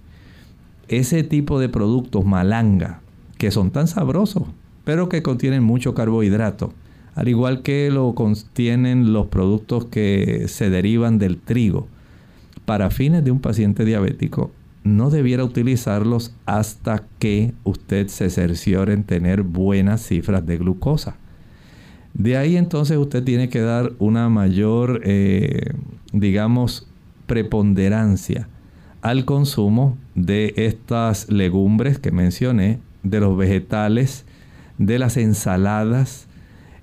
[0.89, 2.99] ese tipo de productos malanga,
[3.37, 4.43] que son tan sabrosos,
[4.83, 6.73] pero que contienen mucho carbohidrato,
[7.19, 11.89] al igual que lo contienen los productos que se derivan del trigo.
[12.63, 14.51] Para fines de un paciente diabético,
[14.85, 21.17] no debiera utilizarlos hasta que usted se cerciore en tener buenas cifras de glucosa.
[22.13, 25.73] De ahí entonces usted tiene que dar una mayor, eh,
[26.13, 26.87] digamos,
[27.27, 28.47] preponderancia
[29.01, 34.23] al consumo de estas legumbres que mencioné, de los vegetales,
[34.77, 36.28] de las ensaladas,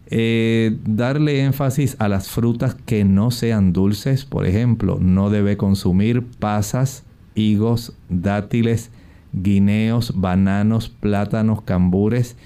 [0.09, 6.25] eh, darle énfasis a las frutas que no sean dulces, por ejemplo, no debe consumir
[6.25, 8.91] pasas, higos, dátiles,
[9.33, 12.37] guineos, bananos, plátanos, cambures,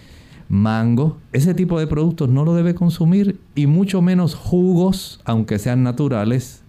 [0.49, 1.18] mango.
[1.33, 6.62] Ese tipo de productos no lo debe consumir y mucho menos jugos, aunque sean naturales,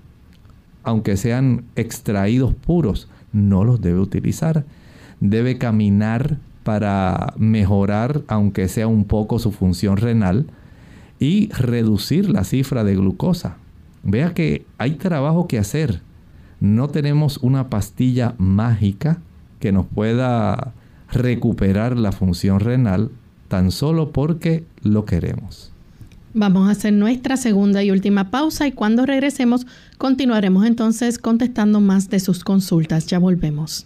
[0.84, 4.66] aunque sean extraídos puros, no los debe utilizar.
[5.22, 10.48] Debe caminar para mejorar, aunque sea un poco, su función renal
[11.22, 13.56] y reducir la cifra de glucosa.
[14.02, 16.02] Vea que hay trabajo que hacer.
[16.60, 19.20] No tenemos una pastilla mágica
[19.60, 20.74] que nos pueda
[21.12, 23.12] recuperar la función renal
[23.50, 25.72] tan solo porque lo queremos.
[26.34, 29.68] Vamos a hacer nuestra segunda y última pausa y cuando regresemos
[30.00, 33.06] continuaremos entonces contestando más de sus consultas.
[33.06, 33.86] Ya volvemos.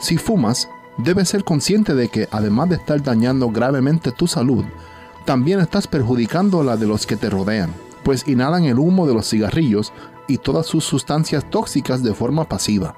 [0.00, 0.66] Si fumas,
[0.98, 4.64] debes ser consciente de que además de estar dañando gravemente tu salud,
[5.24, 7.72] también estás perjudicando la de los que te rodean,
[8.02, 9.92] pues inhalan el humo de los cigarrillos
[10.26, 12.94] y todas sus sustancias tóxicas de forma pasiva.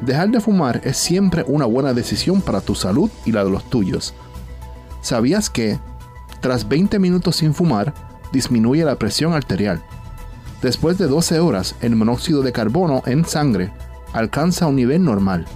[0.00, 3.64] Dejar de fumar es siempre una buena decisión para tu salud y la de los
[3.64, 4.14] tuyos.
[5.02, 5.78] ¿Sabías que,
[6.40, 7.92] tras 20 minutos sin fumar,
[8.32, 9.82] disminuye la presión arterial?
[10.62, 13.72] Después de 12 horas, el monóxido de carbono en sangre
[14.12, 15.46] alcanza un nivel normal.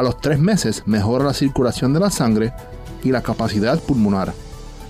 [0.00, 2.54] A los 3 meses mejora la circulación de la sangre
[3.04, 4.32] y la capacidad pulmonar.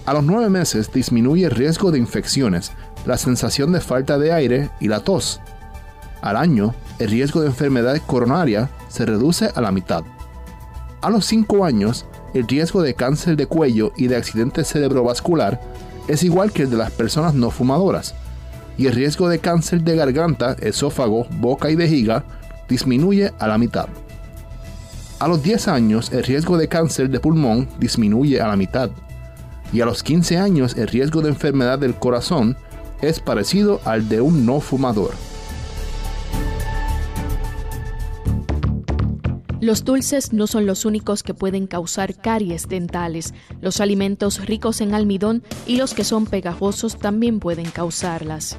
[0.07, 2.71] A los 9 meses disminuye el riesgo de infecciones,
[3.07, 5.41] la sensación de falta de aire y la tos.
[6.23, 10.05] Al año, el riesgo de enfermedad coronaria se reduce a la mitad.
[11.01, 15.61] A los 5 años, el riesgo de cáncer de cuello y de accidente cerebrovascular
[16.07, 18.15] es igual que el de las personas no fumadoras,
[18.79, 22.23] y el riesgo de cáncer de garganta, esófago, boca y vejiga
[22.69, 23.89] disminuye a la mitad.
[25.21, 28.91] A los 10 años, el riesgo de cáncer de pulmón disminuye a la mitad,
[29.71, 32.57] y a los 15 años el riesgo de enfermedad del corazón
[33.03, 35.11] es parecido al de un no fumador.
[39.61, 43.35] Los dulces no son los únicos que pueden causar caries dentales.
[43.61, 48.59] Los alimentos ricos en almidón y los que son pegajosos también pueden causarlas.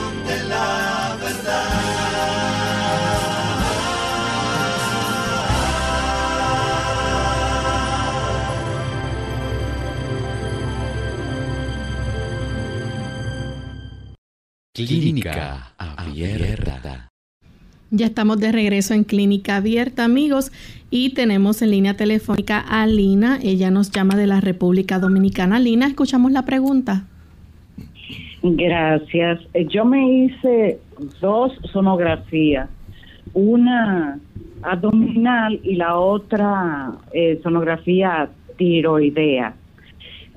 [14.73, 17.09] Clínica Abierta.
[17.89, 20.53] Ya estamos de regreso en Clínica Abierta, amigos,
[20.89, 23.37] y tenemos en línea telefónica a Lina.
[23.43, 25.59] Ella nos llama de la República Dominicana.
[25.59, 27.03] Lina, escuchamos la pregunta.
[28.43, 29.41] Gracias.
[29.53, 30.79] Eh, Yo me hice
[31.19, 32.69] dos sonografías,
[33.33, 34.19] una
[34.61, 39.53] abdominal y la otra eh, sonografía tiroidea.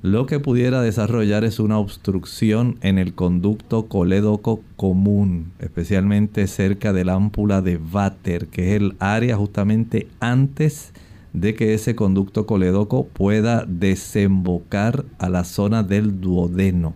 [0.00, 7.04] Lo que pudiera desarrollar es una obstrucción en el conducto colédoco común, especialmente cerca de
[7.04, 10.94] la ámpula de váter, que es el área justamente antes
[11.34, 16.94] de que ese conducto colédoco pueda desembocar a la zona del duodeno.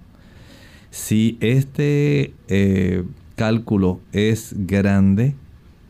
[0.91, 5.35] Si este eh, cálculo es grande,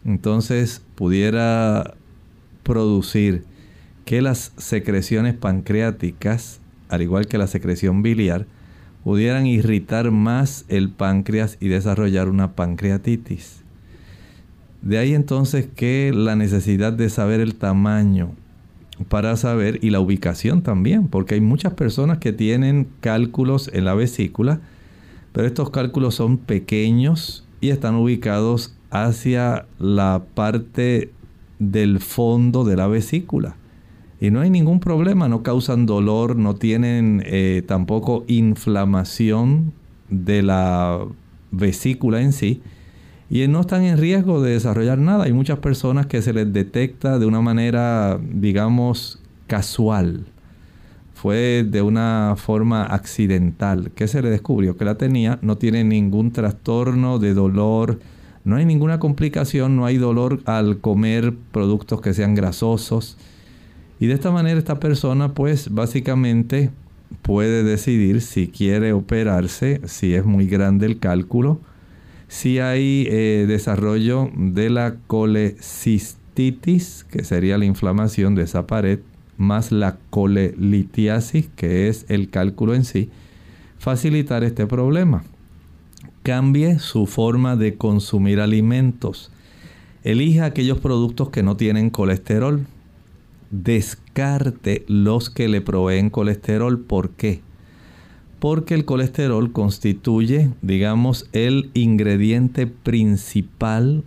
[0.04, 1.94] entonces pudiera
[2.62, 3.44] producir
[4.04, 8.46] que las secreciones pancreáticas, al igual que la secreción biliar,
[9.04, 13.62] pudieran irritar más el páncreas y desarrollar una pancreatitis.
[14.82, 18.32] De ahí entonces que la necesidad de saber el tamaño
[19.08, 23.94] para saber y la ubicación también, porque hay muchas personas que tienen cálculos en la
[23.94, 24.60] vesícula,
[25.32, 31.10] pero estos cálculos son pequeños y están ubicados hacia la parte
[31.58, 33.56] del fondo de la vesícula.
[34.20, 39.72] Y no hay ningún problema, no causan dolor, no tienen eh, tampoco inflamación
[40.08, 41.04] de la
[41.50, 42.62] vesícula en sí
[43.28, 45.24] y no están en riesgo de desarrollar nada.
[45.24, 50.26] Hay muchas personas que se les detecta de una manera, digamos, casual.
[51.14, 55.38] Fue de una forma accidental que se le descubrió que la tenía.
[55.42, 57.98] No tiene ningún trastorno de dolor.
[58.46, 63.18] No hay ninguna complicación, no hay dolor al comer productos que sean grasosos.
[64.00, 66.70] Y de esta manera esta persona pues básicamente
[67.20, 71.60] puede decidir si quiere operarse, si es muy grande el cálculo
[72.28, 78.98] si hay eh, desarrollo de la colecistitis, que sería la inflamación de esa pared,
[79.36, 83.10] más la colelitiasis, que es el cálculo en sí,
[83.78, 85.22] facilitar este problema.
[86.26, 89.30] Cambie su forma de consumir alimentos.
[90.02, 92.66] Elija aquellos productos que no tienen colesterol.
[93.52, 96.80] Descarte los que le proveen colesterol.
[96.80, 97.42] ¿Por qué?
[98.40, 104.04] porque el colesterol constituye, digamos, el ingrediente principal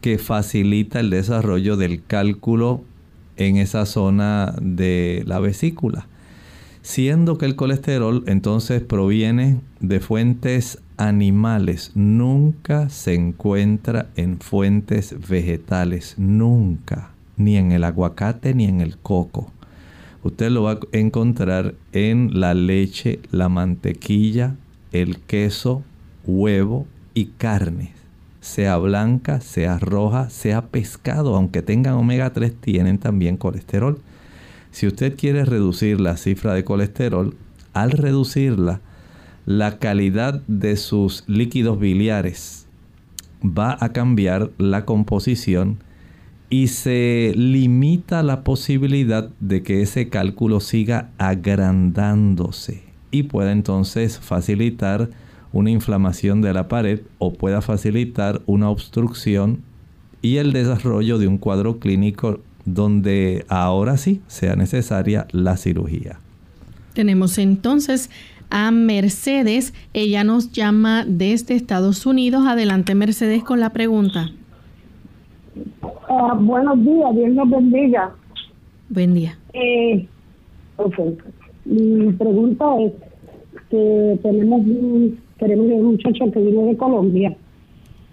[0.00, 2.82] que facilita el desarrollo del cálculo
[3.36, 6.06] en esa zona de la vesícula.
[6.82, 16.14] Siendo que el colesterol entonces proviene de fuentes animales, nunca se encuentra en fuentes vegetales,
[16.18, 19.50] nunca, ni en el aguacate ni en el coco
[20.22, 24.56] usted lo va a encontrar en la leche, la mantequilla,
[24.92, 25.82] el queso,
[26.26, 27.92] huevo y carne.
[28.40, 34.00] Sea blanca, sea roja, sea pescado, aunque tengan omega 3, tienen también colesterol.
[34.70, 37.34] Si usted quiere reducir la cifra de colesterol,
[37.72, 38.80] al reducirla,
[39.48, 42.66] la calidad de sus líquidos biliares
[43.42, 45.78] va a cambiar la composición
[46.50, 55.08] y se limita la posibilidad de que ese cálculo siga agrandándose y pueda entonces facilitar
[55.54, 59.62] una inflamación de la pared o pueda facilitar una obstrucción
[60.20, 66.18] y el desarrollo de un cuadro clínico donde ahora sí sea necesaria la cirugía.
[66.92, 68.10] Tenemos entonces
[68.50, 69.74] a Mercedes.
[69.94, 72.46] Ella nos llama desde Estados Unidos.
[72.46, 74.30] Adelante Mercedes con la pregunta.
[76.08, 78.14] Ah, buenos días, Dios nos bendiga.
[78.88, 79.38] Buen día.
[79.52, 80.06] Eh,
[81.64, 82.92] Mi pregunta es
[83.70, 87.36] que tenemos un, tenemos un muchacho que viene de Colombia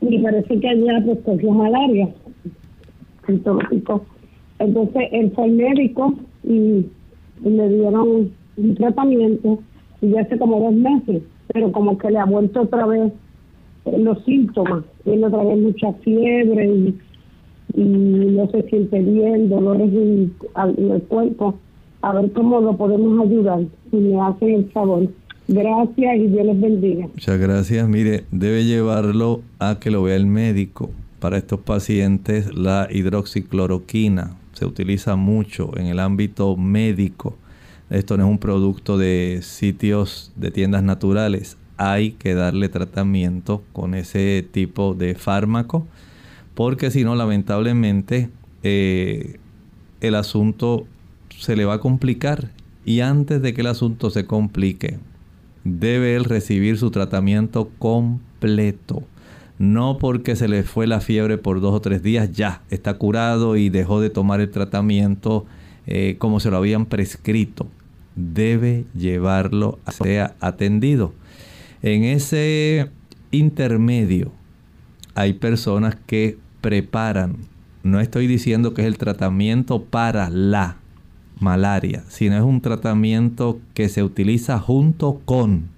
[0.01, 2.09] y parece que había la malaria.
[4.59, 6.13] Entonces él fue médico
[6.43, 6.85] y,
[7.43, 9.59] le dieron un tratamiento
[10.09, 13.11] ya hace como dos meses, pero como que le ha vuelto otra vez
[13.97, 14.83] los síntomas.
[15.03, 16.99] Tiene otra vez mucha fiebre y
[17.75, 20.33] y no se siente bien, dolores en,
[20.91, 21.55] el cuerpo,
[22.01, 25.09] a ver cómo lo podemos ayudar, si me hacen el favor.
[25.47, 27.07] Gracias y Dios les bendiga.
[27.07, 27.87] Muchas gracias.
[27.87, 30.89] Mire, debe llevarlo a que lo vea el médico.
[31.19, 37.35] Para estos pacientes la hidroxicloroquina se utiliza mucho en el ámbito médico.
[37.89, 41.57] Esto no es un producto de sitios de tiendas naturales.
[41.77, 45.85] Hay que darle tratamiento con ese tipo de fármaco
[46.55, 48.29] porque si no, lamentablemente,
[48.63, 49.37] eh,
[50.01, 50.87] el asunto
[51.37, 52.49] se le va a complicar.
[52.85, 54.97] Y antes de que el asunto se complique,
[55.63, 59.03] debe él recibir su tratamiento completo.
[59.59, 63.57] No porque se le fue la fiebre por dos o tres días, ya está curado
[63.57, 65.45] y dejó de tomar el tratamiento
[65.87, 67.67] eh, como se lo habían prescrito.
[68.15, 71.13] Debe llevarlo a ser atendido.
[71.81, 72.89] En ese
[73.31, 74.31] intermedio
[75.13, 77.37] hay personas que preparan,
[77.83, 80.77] no estoy diciendo que es el tratamiento para la
[81.39, 85.69] malaria, sino es un tratamiento que se utiliza junto con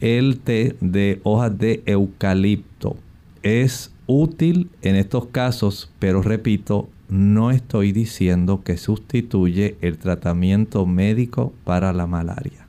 [0.00, 2.96] el té de hojas de eucalipto.
[3.42, 11.52] Es útil en estos casos, pero repito, no estoy diciendo que sustituye el tratamiento médico
[11.64, 12.66] para la malaria.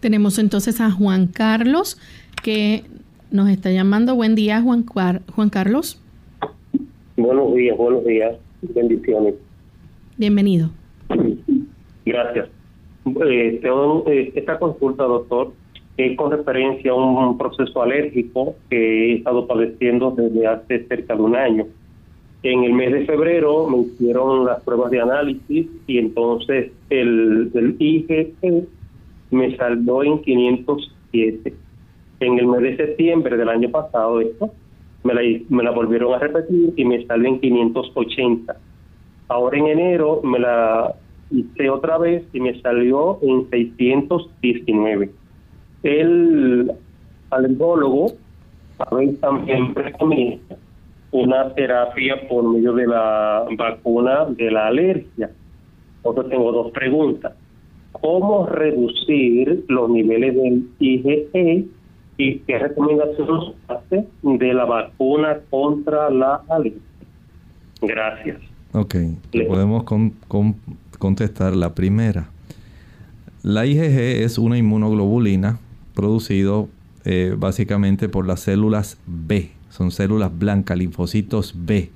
[0.00, 1.98] Tenemos entonces a Juan Carlos
[2.42, 2.84] que
[3.30, 4.14] nos está llamando.
[4.14, 6.00] Buen día, Juan, Juan Carlos.
[7.16, 8.36] Buenos días, buenos días.
[8.62, 9.34] Bendiciones.
[10.16, 10.70] Bienvenido.
[12.04, 12.48] Gracias.
[13.04, 15.52] Eh, tengo eh, esta consulta, doctor,
[15.96, 21.22] es con referencia a un proceso alérgico que he estado padeciendo desde hace cerca de
[21.22, 21.66] un año.
[22.42, 27.76] En el mes de febrero me hicieron las pruebas de análisis y entonces el, el
[27.78, 28.32] IgE
[29.30, 31.54] me saldó en 507.
[32.20, 34.50] En el mes de septiembre del año pasado, esto,
[35.04, 38.56] me la, me la volvieron a repetir y me salió en 580.
[39.28, 40.94] Ahora en enero me la
[41.30, 45.10] hice otra vez y me salió en 619
[45.82, 46.72] el
[47.30, 48.12] alergólogo
[49.20, 50.56] también recomienda
[51.12, 55.30] una terapia por medio de la vacuna de la alergia.
[55.98, 57.34] Entonces tengo dos preguntas.
[57.92, 61.66] ¿Cómo reducir los niveles del IgE
[62.16, 66.80] y qué recomendaciones hace de la vacuna contra la alergia?
[67.82, 68.38] Gracias.
[68.72, 68.94] Ok,
[69.48, 69.84] podemos
[70.98, 72.30] contestar la primera.
[73.42, 75.58] La IgG es una inmunoglobulina
[75.94, 76.68] producido
[77.04, 79.50] eh, básicamente por las células B.
[79.72, 81.90] Son células blancas, linfocitos B.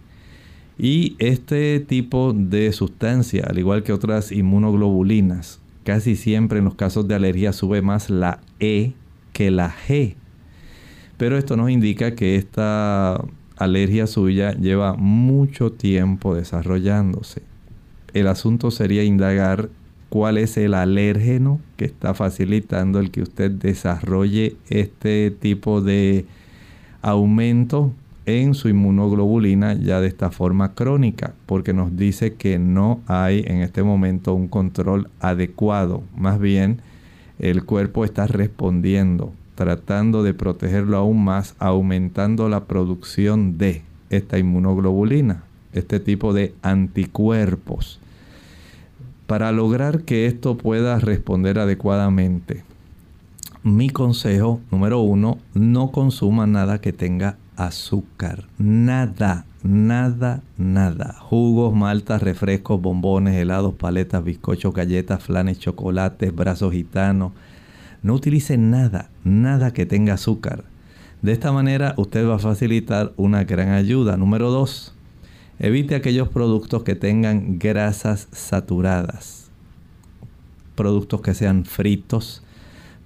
[0.78, 7.06] Y este tipo de sustancia, al igual que otras inmunoglobulinas, casi siempre en los casos
[7.06, 8.94] de alergia sube más la E
[9.34, 10.14] que la G.
[11.18, 13.22] Pero esto nos indica que esta
[13.58, 17.42] alergia suya lleva mucho tiempo desarrollándose.
[18.14, 19.68] El asunto sería indagar
[20.08, 26.24] cuál es el alérgeno que está facilitando el que usted desarrolle este tipo de
[27.06, 27.92] aumento
[28.26, 33.58] en su inmunoglobulina ya de esta forma crónica, porque nos dice que no hay en
[33.58, 36.02] este momento un control adecuado.
[36.16, 36.80] Más bien,
[37.38, 45.44] el cuerpo está respondiendo, tratando de protegerlo aún más, aumentando la producción de esta inmunoglobulina,
[45.72, 48.00] este tipo de anticuerpos.
[49.28, 52.64] Para lograr que esto pueda responder adecuadamente,
[53.66, 58.46] mi consejo número uno, no consuma nada que tenga azúcar.
[58.58, 61.16] Nada, nada, nada.
[61.18, 67.32] Jugos, maltas, refrescos, bombones, helados, paletas, bizcochos, galletas, flanes, chocolates, brazos gitanos.
[68.04, 70.62] No utilice nada, nada que tenga azúcar.
[71.22, 74.16] De esta manera usted va a facilitar una gran ayuda.
[74.16, 74.94] Número dos,
[75.58, 79.50] Evite aquellos productos que tengan grasas saturadas,
[80.76, 82.44] productos que sean fritos,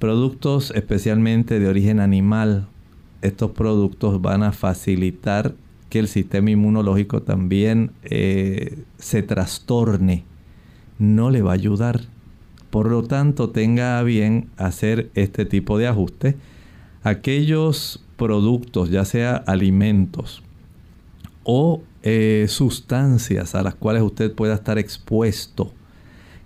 [0.00, 2.66] productos especialmente de origen animal.
[3.22, 5.54] Estos productos van a facilitar
[5.90, 10.24] que el sistema inmunológico también eh, se trastorne.
[10.98, 12.00] No le va a ayudar.
[12.70, 16.36] Por lo tanto, tenga bien hacer este tipo de ajuste.
[17.02, 20.42] Aquellos productos, ya sea alimentos
[21.42, 25.72] o eh, sustancias a las cuales usted pueda estar expuesto,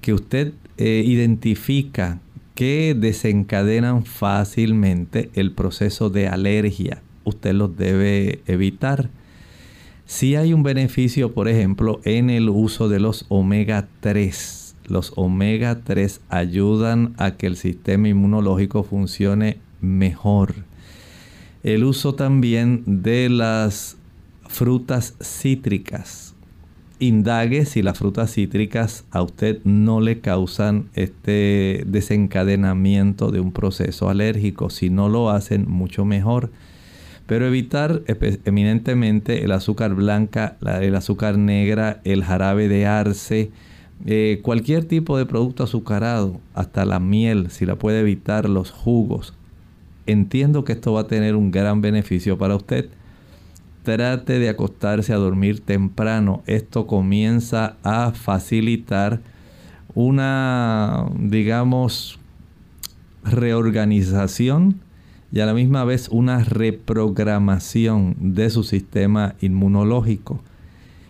[0.00, 2.20] que usted eh, identifica
[2.54, 9.10] que desencadenan fácilmente el proceso de alergia, usted los debe evitar.
[10.06, 14.76] Si hay un beneficio, por ejemplo, en el uso de los omega 3.
[14.86, 20.54] Los omega 3 ayudan a que el sistema inmunológico funcione mejor.
[21.62, 23.96] El uso también de las
[24.46, 26.33] frutas cítricas.
[27.00, 34.08] Indague si las frutas cítricas a usted no le causan este desencadenamiento de un proceso
[34.08, 34.70] alérgico.
[34.70, 36.50] Si no lo hacen, mucho mejor.
[37.26, 38.02] Pero evitar
[38.44, 43.50] eminentemente el azúcar blanca, el azúcar negra, el jarabe de arce,
[44.06, 49.34] eh, cualquier tipo de producto azucarado, hasta la miel, si la puede evitar, los jugos.
[50.06, 52.88] Entiendo que esto va a tener un gran beneficio para usted
[53.84, 56.42] trate de acostarse a dormir temprano.
[56.46, 59.20] Esto comienza a facilitar
[59.94, 62.18] una, digamos,
[63.22, 64.80] reorganización
[65.30, 70.40] y a la misma vez una reprogramación de su sistema inmunológico.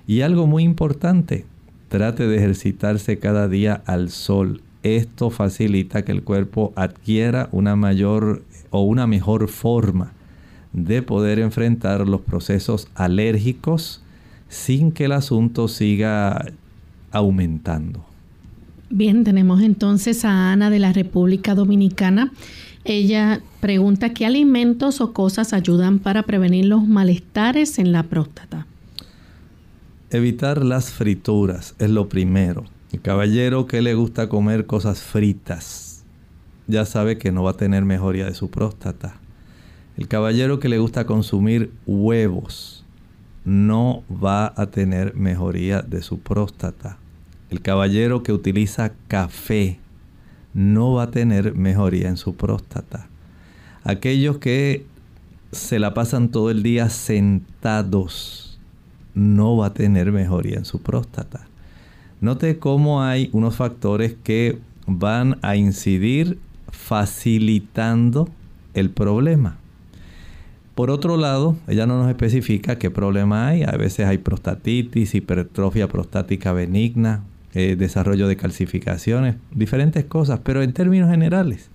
[0.06, 1.46] Y algo muy importante,
[1.88, 4.60] trate de ejercitarse cada día al sol.
[4.82, 10.12] esto facilita que el cuerpo adquiera una mayor o una mejor forma
[10.74, 14.02] de poder enfrentar los procesos alérgicos
[14.48, 16.52] sin que el asunto siga
[17.10, 18.04] aumentando.
[18.90, 22.32] Bien, tenemos entonces a Ana de la República Dominicana.
[22.84, 28.66] Ella pregunta qué alimentos o cosas ayudan para prevenir los malestares en la próstata.
[30.10, 32.64] Evitar las frituras es lo primero.
[32.92, 36.04] El caballero que le gusta comer cosas fritas
[36.66, 39.16] ya sabe que no va a tener mejoría de su próstata.
[39.96, 42.84] El caballero que le gusta consumir huevos
[43.44, 46.98] no va a tener mejoría de su próstata.
[47.50, 49.78] El caballero que utiliza café
[50.52, 53.06] no va a tener mejoría en su próstata.
[53.84, 54.84] Aquellos que
[55.52, 58.58] se la pasan todo el día sentados
[59.14, 61.46] no va a tener mejoría en su próstata.
[62.20, 66.38] Note cómo hay unos factores que van a incidir
[66.70, 68.28] facilitando
[68.72, 69.58] el problema.
[70.74, 73.62] Por otro lado, ella no nos especifica qué problema hay.
[73.62, 77.22] A veces hay prostatitis, hipertrofia prostática benigna,
[77.54, 81.70] eh, desarrollo de calcificaciones, diferentes cosas, pero en términos generales,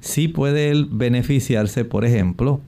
[0.00, 2.60] sí puede él beneficiarse, por ejemplo,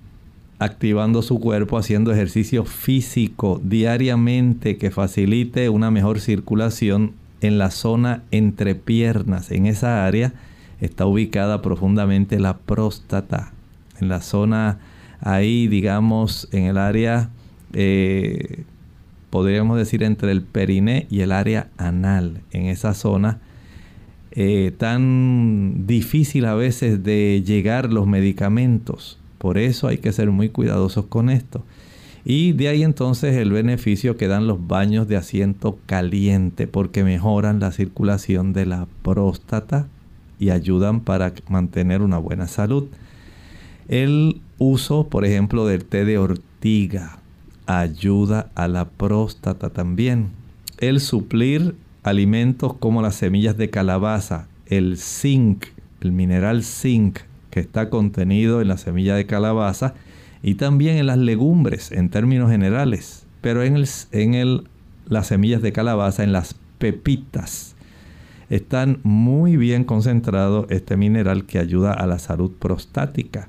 [0.61, 8.23] activando su cuerpo, haciendo ejercicio físico diariamente que facilite una mejor circulación en la zona
[8.31, 9.51] entre piernas.
[9.51, 10.33] En esa área
[10.81, 13.53] está ubicada profundamente la próstata.
[14.01, 14.79] En la zona
[15.21, 17.31] ahí, digamos, en el área
[17.73, 18.65] eh,
[19.31, 23.41] podríamos decir entre el periné y el área anal, en esa zona
[24.33, 29.19] eh, tan difícil a veces de llegar los medicamentos.
[29.39, 31.65] Por eso hay que ser muy cuidadosos con esto.
[32.25, 37.61] Y de ahí entonces el beneficio que dan los baños de asiento caliente porque mejoran
[37.61, 39.89] la circulación de la próstata
[40.39, 42.89] y ayudan para mantener una buena salud.
[43.89, 47.21] El uso, por ejemplo, del té de ortiga
[47.65, 50.29] ayuda a la próstata también.
[50.77, 55.65] El suplir alimentos como las semillas de calabaza, el zinc,
[56.03, 57.21] el mineral zinc
[57.51, 59.95] que está contenido en la semilla de calabaza
[60.43, 64.69] y también en las legumbres en términos generales, pero en, el, en el,
[65.07, 67.75] las semillas de calabaza, en las pepitas,
[68.51, 73.49] están muy bien concentrado este mineral que ayuda a la salud prostática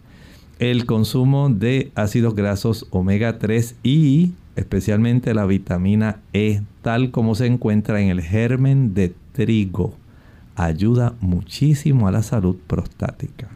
[0.59, 7.47] el consumo de ácidos grasos omega 3 y especialmente la vitamina E, tal como se
[7.47, 9.95] encuentra en el germen de trigo,
[10.55, 13.47] ayuda muchísimo a la salud prostática.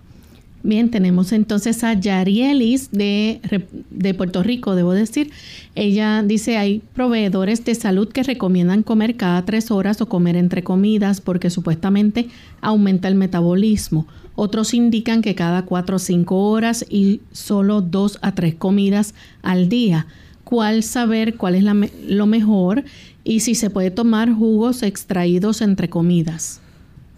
[0.66, 3.42] Bien, tenemos entonces a Yarielis de,
[3.90, 5.30] de, Puerto Rico, debo decir.
[5.76, 10.64] Ella dice, hay proveedores de salud que recomiendan comer cada tres horas o comer entre
[10.64, 12.30] comidas porque supuestamente
[12.62, 14.08] aumenta el metabolismo.
[14.36, 19.70] Otros indican que cada cuatro o cinco horas y solo dos a tres comidas al
[19.70, 20.08] día.
[20.44, 21.64] ¿Cuál saber cuál es
[22.08, 22.84] lo mejor
[23.24, 26.62] y si se puede tomar jugos extraídos entre comidas?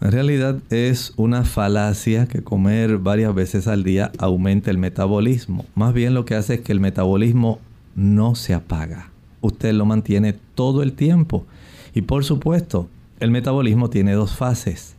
[0.02, 5.66] En realidad es una falacia que comer varias veces al día aumenta el metabolismo.
[5.74, 7.60] Más bien lo que hace es que el metabolismo
[7.96, 9.10] no se apaga.
[9.42, 11.46] Usted lo mantiene todo el tiempo.
[11.94, 12.90] Y por supuesto,
[13.20, 14.96] el metabolismo tiene dos fases.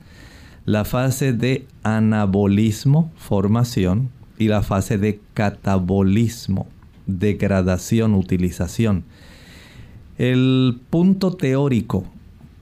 [0.66, 6.66] La fase de anabolismo, formación, y la fase de catabolismo,
[7.06, 9.04] degradación, utilización.
[10.18, 12.04] El punto teórico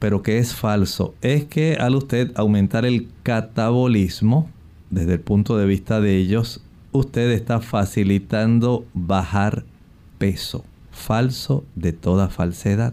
[0.04, 4.50] pero que es falso, es que al usted aumentar el catabolismo,
[4.90, 6.60] desde el punto de vista de ellos,
[6.92, 9.64] usted está facilitando bajar
[10.18, 10.62] peso.
[10.90, 12.92] Falso de toda falsedad.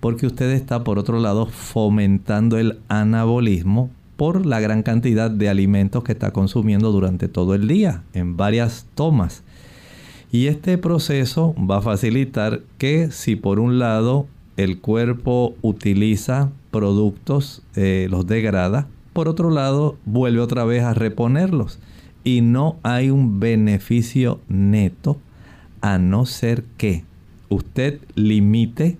[0.00, 3.88] Porque usted está, por otro lado, fomentando el anabolismo
[4.22, 8.86] por la gran cantidad de alimentos que está consumiendo durante todo el día, en varias
[8.94, 9.42] tomas.
[10.30, 17.62] Y este proceso va a facilitar que si por un lado el cuerpo utiliza productos,
[17.74, 21.80] eh, los degrada, por otro lado vuelve otra vez a reponerlos
[22.22, 25.18] y no hay un beneficio neto
[25.80, 27.02] a no ser que
[27.48, 28.98] usted limite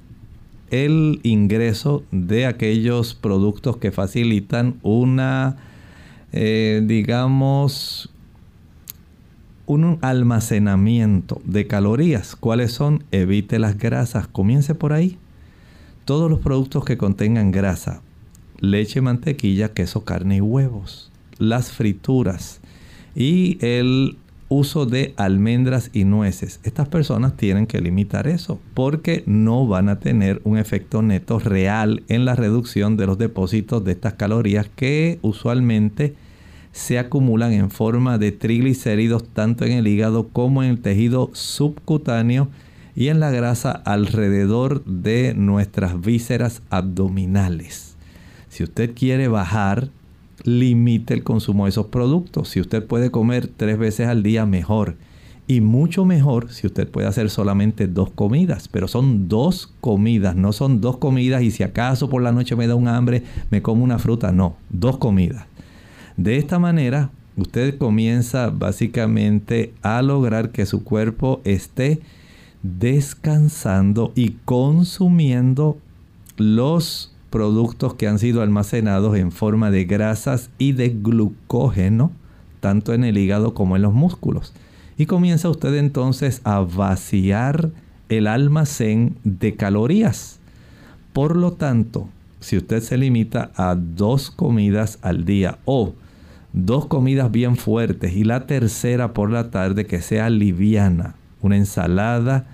[0.72, 5.56] el ingreso de aquellos productos que facilitan una,
[6.32, 8.10] eh, digamos,
[9.66, 12.34] un almacenamiento de calorías.
[12.34, 13.04] ¿Cuáles son?
[13.12, 14.26] Evite las grasas.
[14.26, 15.18] Comience por ahí
[16.04, 18.02] todos los productos que contengan grasa,
[18.58, 22.60] leche, mantequilla, queso, carne y huevos, las frituras
[23.14, 24.16] y el
[24.52, 26.60] uso de almendras y nueces.
[26.62, 32.02] Estas personas tienen que limitar eso porque no van a tener un efecto neto real
[32.08, 36.14] en la reducción de los depósitos de estas calorías que usualmente
[36.72, 42.48] se acumulan en forma de triglicéridos tanto en el hígado como en el tejido subcutáneo
[42.94, 47.96] y en la grasa alrededor de nuestras vísceras abdominales.
[48.48, 49.88] Si usted quiere bajar,
[50.44, 52.48] limite el consumo de esos productos.
[52.48, 54.96] Si usted puede comer tres veces al día, mejor.
[55.46, 58.68] Y mucho mejor si usted puede hacer solamente dos comidas.
[58.68, 62.66] Pero son dos comidas, no son dos comidas y si acaso por la noche me
[62.66, 64.32] da un hambre, me como una fruta.
[64.32, 65.46] No, dos comidas.
[66.16, 72.00] De esta manera, usted comienza básicamente a lograr que su cuerpo esté
[72.62, 75.78] descansando y consumiendo
[76.36, 82.12] los productos que han sido almacenados en forma de grasas y de glucógeno,
[82.60, 84.52] tanto en el hígado como en los músculos.
[84.96, 87.70] Y comienza usted entonces a vaciar
[88.10, 90.38] el almacén de calorías.
[91.14, 92.08] Por lo tanto,
[92.38, 95.94] si usted se limita a dos comidas al día o
[96.52, 102.44] dos comidas bien fuertes y la tercera por la tarde que sea liviana, una ensalada,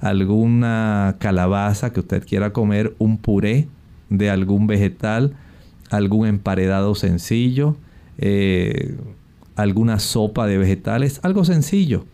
[0.00, 3.68] alguna calabaza que usted quiera comer, un puré
[4.10, 5.34] de algún vegetal,
[5.90, 7.76] algún emparedado sencillo,
[8.18, 8.96] eh,
[9.56, 12.04] alguna sopa de vegetales, algo sencillo,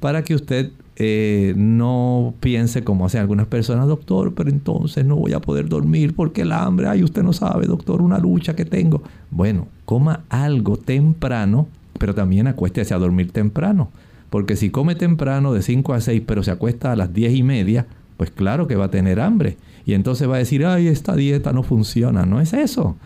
[0.00, 5.32] para que usted eh, no piense como hacen algunas personas, doctor, pero entonces no voy
[5.32, 9.02] a poder dormir porque el hambre, ay, usted no sabe, doctor, una lucha que tengo.
[9.30, 11.66] Bueno, coma algo temprano,
[11.98, 13.90] pero también acuéstese a dormir temprano.
[14.28, 17.42] Porque si come temprano de 5 a 6, pero se acuesta a las 10 y
[17.42, 17.86] media,
[18.16, 19.56] pues claro que va a tener hambre.
[19.84, 22.24] Y entonces va a decir, ay, esta dieta no funciona.
[22.24, 22.96] No es eso.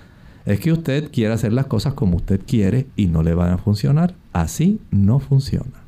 [0.45, 3.59] Es que usted quiere hacer las cosas como usted quiere y no le van a
[3.59, 4.15] funcionar.
[4.33, 5.87] Así no funciona.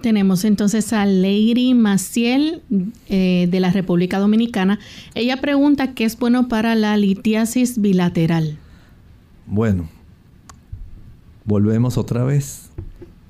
[0.00, 2.62] Tenemos entonces a Lady Maciel
[3.08, 4.78] eh, de la República Dominicana.
[5.16, 8.58] Ella pregunta qué es bueno para la litiasis bilateral.
[9.46, 9.88] Bueno,
[11.44, 12.70] volvemos otra vez.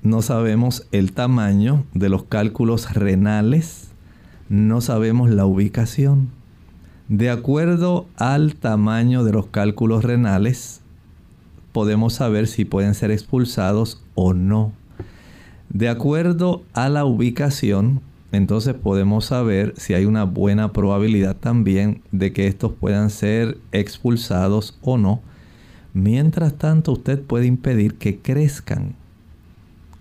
[0.03, 3.89] No sabemos el tamaño de los cálculos renales,
[4.49, 6.29] no sabemos la ubicación.
[7.09, 10.83] De acuerdo al tamaño de los cálculos renales,
[11.73, 14.73] podemos saber si pueden ser expulsados o no.
[15.71, 22.35] De acuerdo a la ubicación, entonces podemos saber si hay una buena probabilidad también de
[22.35, 25.23] que estos puedan ser expulsados o no.
[25.95, 28.97] Mientras tanto, usted puede impedir que crezcan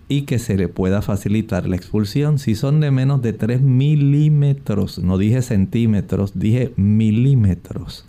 [0.08, 2.38] y que se le pueda facilitar la expulsión.
[2.38, 8.06] Si son de menos de 3 milímetros, no dije centímetros, dije milímetros,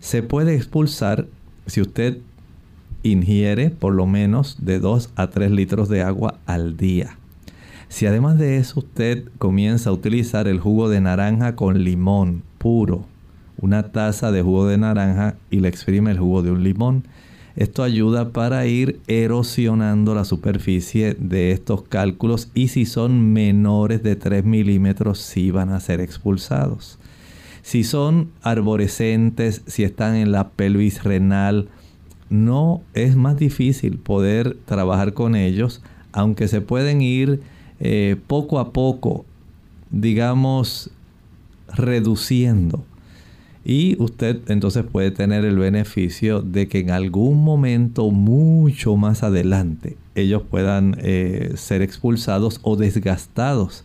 [0.00, 1.26] se puede expulsar
[1.66, 2.18] si usted
[3.02, 7.18] ingiere por lo menos de 2 a 3 litros de agua al día.
[7.88, 13.06] Si además de eso usted comienza a utilizar el jugo de naranja con limón puro,
[13.60, 17.04] una taza de jugo de naranja y le exprime el jugo de un limón,
[17.56, 24.16] esto ayuda para ir erosionando la superficie de estos cálculos y si son menores de
[24.16, 26.98] 3 milímetros sí van a ser expulsados.
[27.62, 31.68] Si son arborescentes, si están en la pelvis renal,
[32.28, 35.80] no es más difícil poder trabajar con ellos,
[36.12, 37.40] aunque se pueden ir
[37.78, 39.24] eh, poco a poco,
[39.90, 40.90] digamos,
[41.68, 42.84] reduciendo.
[43.64, 49.96] Y usted entonces puede tener el beneficio de que en algún momento mucho más adelante
[50.14, 53.84] ellos puedan eh, ser expulsados o desgastados.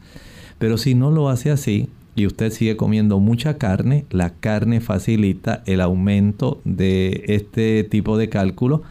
[0.57, 5.63] Pero si no lo hace así, y usted sigue comiendo mucha carne, la carne facilita
[5.65, 8.83] el aumento de este tipo de cálculo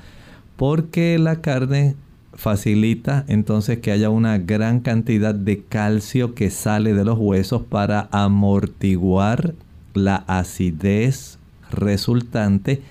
[0.57, 1.95] porque la carne
[2.33, 8.09] facilita entonces que haya una gran cantidad de calcio que sale de los huesos para
[8.13, 9.55] amortiguar
[9.95, 11.39] la acidez
[11.71, 12.83] resultante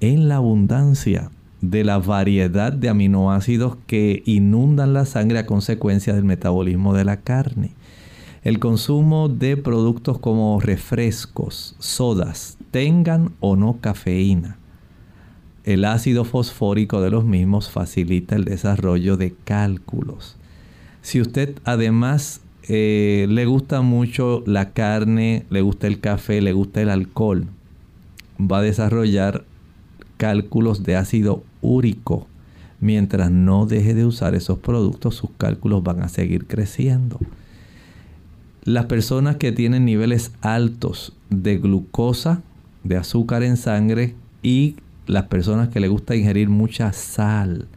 [0.00, 1.30] en la abundancia
[1.60, 7.20] de la variedad de aminoácidos que inundan la sangre a consecuencia del metabolismo de la
[7.20, 7.72] carne.
[8.42, 14.58] El consumo de productos como refrescos, sodas, tengan o no cafeína.
[15.64, 20.36] El ácido fosfórico de los mismos facilita el desarrollo de cálculos.
[21.00, 26.80] Si usted además eh, le gusta mucho la carne, le gusta el café, le gusta
[26.80, 27.46] el alcohol,
[28.40, 29.44] va a desarrollar
[30.16, 32.26] cálculos de ácido úrico.
[32.80, 37.18] Mientras no deje de usar esos productos, sus cálculos van a seguir creciendo.
[38.64, 42.42] Las personas que tienen niveles altos de glucosa,
[42.82, 47.68] de azúcar en sangre y las personas que les gusta ingerir mucha sal,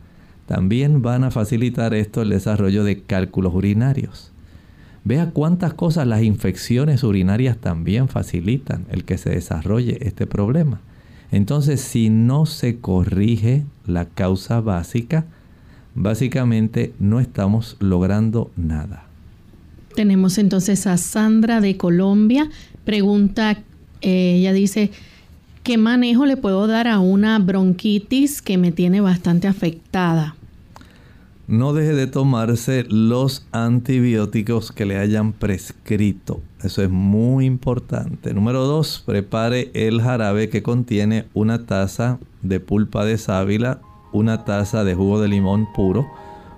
[0.46, 4.32] también van a facilitar esto el desarrollo de cálculos urinarios.
[5.08, 10.82] Vea cuántas cosas las infecciones urinarias también facilitan el que se desarrolle este problema.
[11.32, 15.24] Entonces, si no se corrige la causa básica,
[15.96, 19.06] básicamente no estamos logrando nada.
[19.96, 22.50] Tenemos entonces a Sandra de Colombia.
[22.84, 23.60] Pregunta,
[24.02, 24.92] eh, ella dice,
[25.64, 30.36] ¿qué manejo le puedo dar a una bronquitis que me tiene bastante afectada?
[31.48, 36.42] No deje de tomarse los antibióticos que le hayan prescrito.
[36.62, 38.34] Eso es muy importante.
[38.34, 43.80] Número dos, prepare el jarabe que contiene una taza de pulpa de sábila,
[44.12, 46.06] una taza de jugo de limón puro,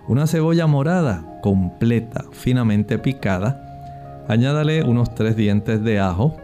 [0.07, 4.25] una cebolla morada completa, finamente picada.
[4.27, 6.35] Añádale unos tres dientes de ajo.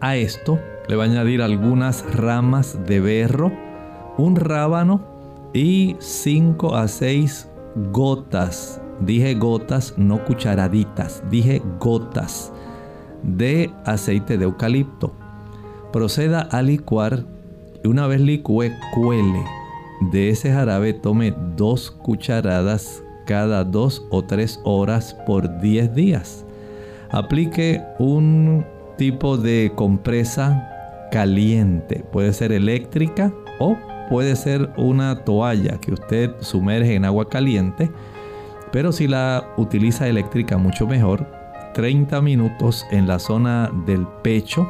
[0.00, 3.50] A esto le va a añadir algunas ramas de berro,
[4.16, 5.18] un rábano
[5.52, 7.47] y 5 a 6
[7.92, 12.52] gotas, dije gotas, no cucharaditas, dije gotas
[13.22, 15.12] de aceite de eucalipto.
[15.92, 17.24] Proceda a licuar
[17.82, 19.42] y una vez licue, cuele.
[20.12, 26.44] De ese jarabe tome dos cucharadas cada dos o tres horas por 10 días.
[27.10, 28.64] Aplique un
[28.96, 33.76] tipo de compresa caliente, puede ser eléctrica o
[34.08, 37.90] puede ser una toalla que usted sumerge en agua caliente,
[38.72, 41.26] pero si la utiliza eléctrica mucho mejor,
[41.74, 44.68] 30 minutos en la zona del pecho.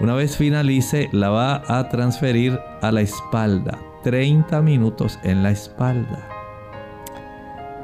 [0.00, 3.78] Una vez finalice, la va a transferir a la espalda.
[4.02, 6.28] 30 minutos en la espalda.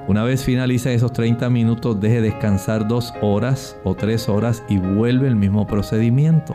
[0.08, 5.28] Una vez finalice esos 30 minutos, deje descansar dos horas o tres horas y vuelve
[5.28, 6.54] el mismo procedimiento.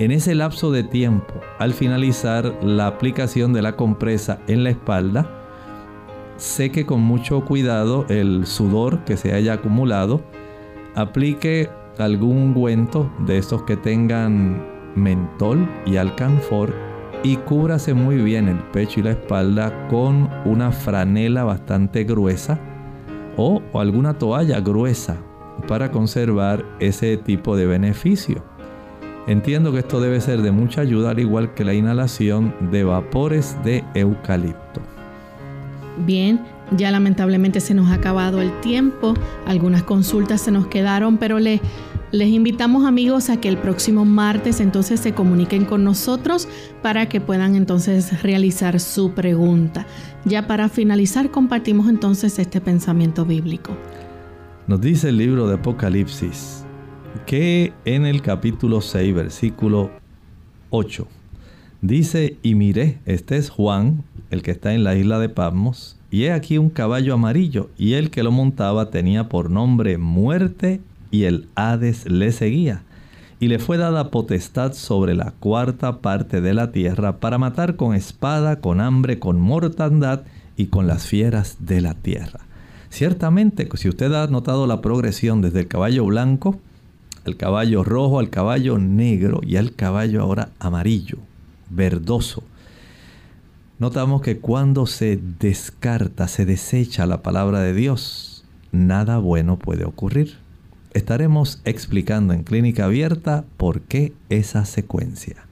[0.00, 5.30] En ese lapso de tiempo, al finalizar la aplicación de la compresa en la espalda,
[6.36, 10.20] seque con mucho cuidado el sudor que se haya acumulado,
[10.96, 14.66] aplique algún ungüento de estos que tengan
[14.96, 16.74] mentol y alcanfor
[17.22, 22.58] y cúbrase muy bien el pecho y la espalda con una franela bastante gruesa
[23.36, 25.18] o, o alguna toalla gruesa
[25.68, 28.53] para conservar ese tipo de beneficio.
[29.26, 33.56] Entiendo que esto debe ser de mucha ayuda al igual que la inhalación de vapores
[33.64, 34.82] de eucalipto.
[36.04, 36.40] Bien,
[36.76, 39.14] ya lamentablemente se nos ha acabado el tiempo,
[39.46, 41.60] algunas consultas se nos quedaron, pero les
[42.12, 46.46] invitamos amigos a que el próximo martes entonces se comuniquen con nosotros
[46.82, 49.86] para que puedan entonces realizar su pregunta.
[50.26, 53.74] Ya para finalizar compartimos entonces este pensamiento bíblico.
[54.66, 56.63] Nos dice el libro de Apocalipsis
[57.26, 59.90] que en el capítulo 6, versículo
[60.70, 61.06] 8,
[61.80, 66.24] dice, y miré, este es Juan, el que está en la isla de Patmos, y
[66.24, 71.24] he aquí un caballo amarillo, y el que lo montaba tenía por nombre muerte, y
[71.24, 72.82] el Hades le seguía.
[73.40, 77.94] Y le fue dada potestad sobre la cuarta parte de la tierra para matar con
[77.94, 80.22] espada, con hambre, con mortandad
[80.56, 82.40] y con las fieras de la tierra.
[82.90, 86.60] Ciertamente, si usted ha notado la progresión desde el caballo blanco,
[87.24, 91.18] al caballo rojo, al caballo negro y al caballo ahora amarillo,
[91.70, 92.42] verdoso.
[93.78, 100.36] Notamos que cuando se descarta, se desecha la palabra de Dios, nada bueno puede ocurrir.
[100.92, 105.44] Estaremos explicando en clínica abierta por qué esa secuencia.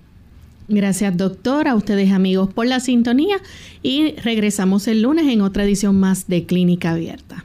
[0.69, 3.37] Gracias doctor, a ustedes amigos por la sintonía
[3.83, 7.45] y regresamos el lunes en otra edición más de Clínica Abierta.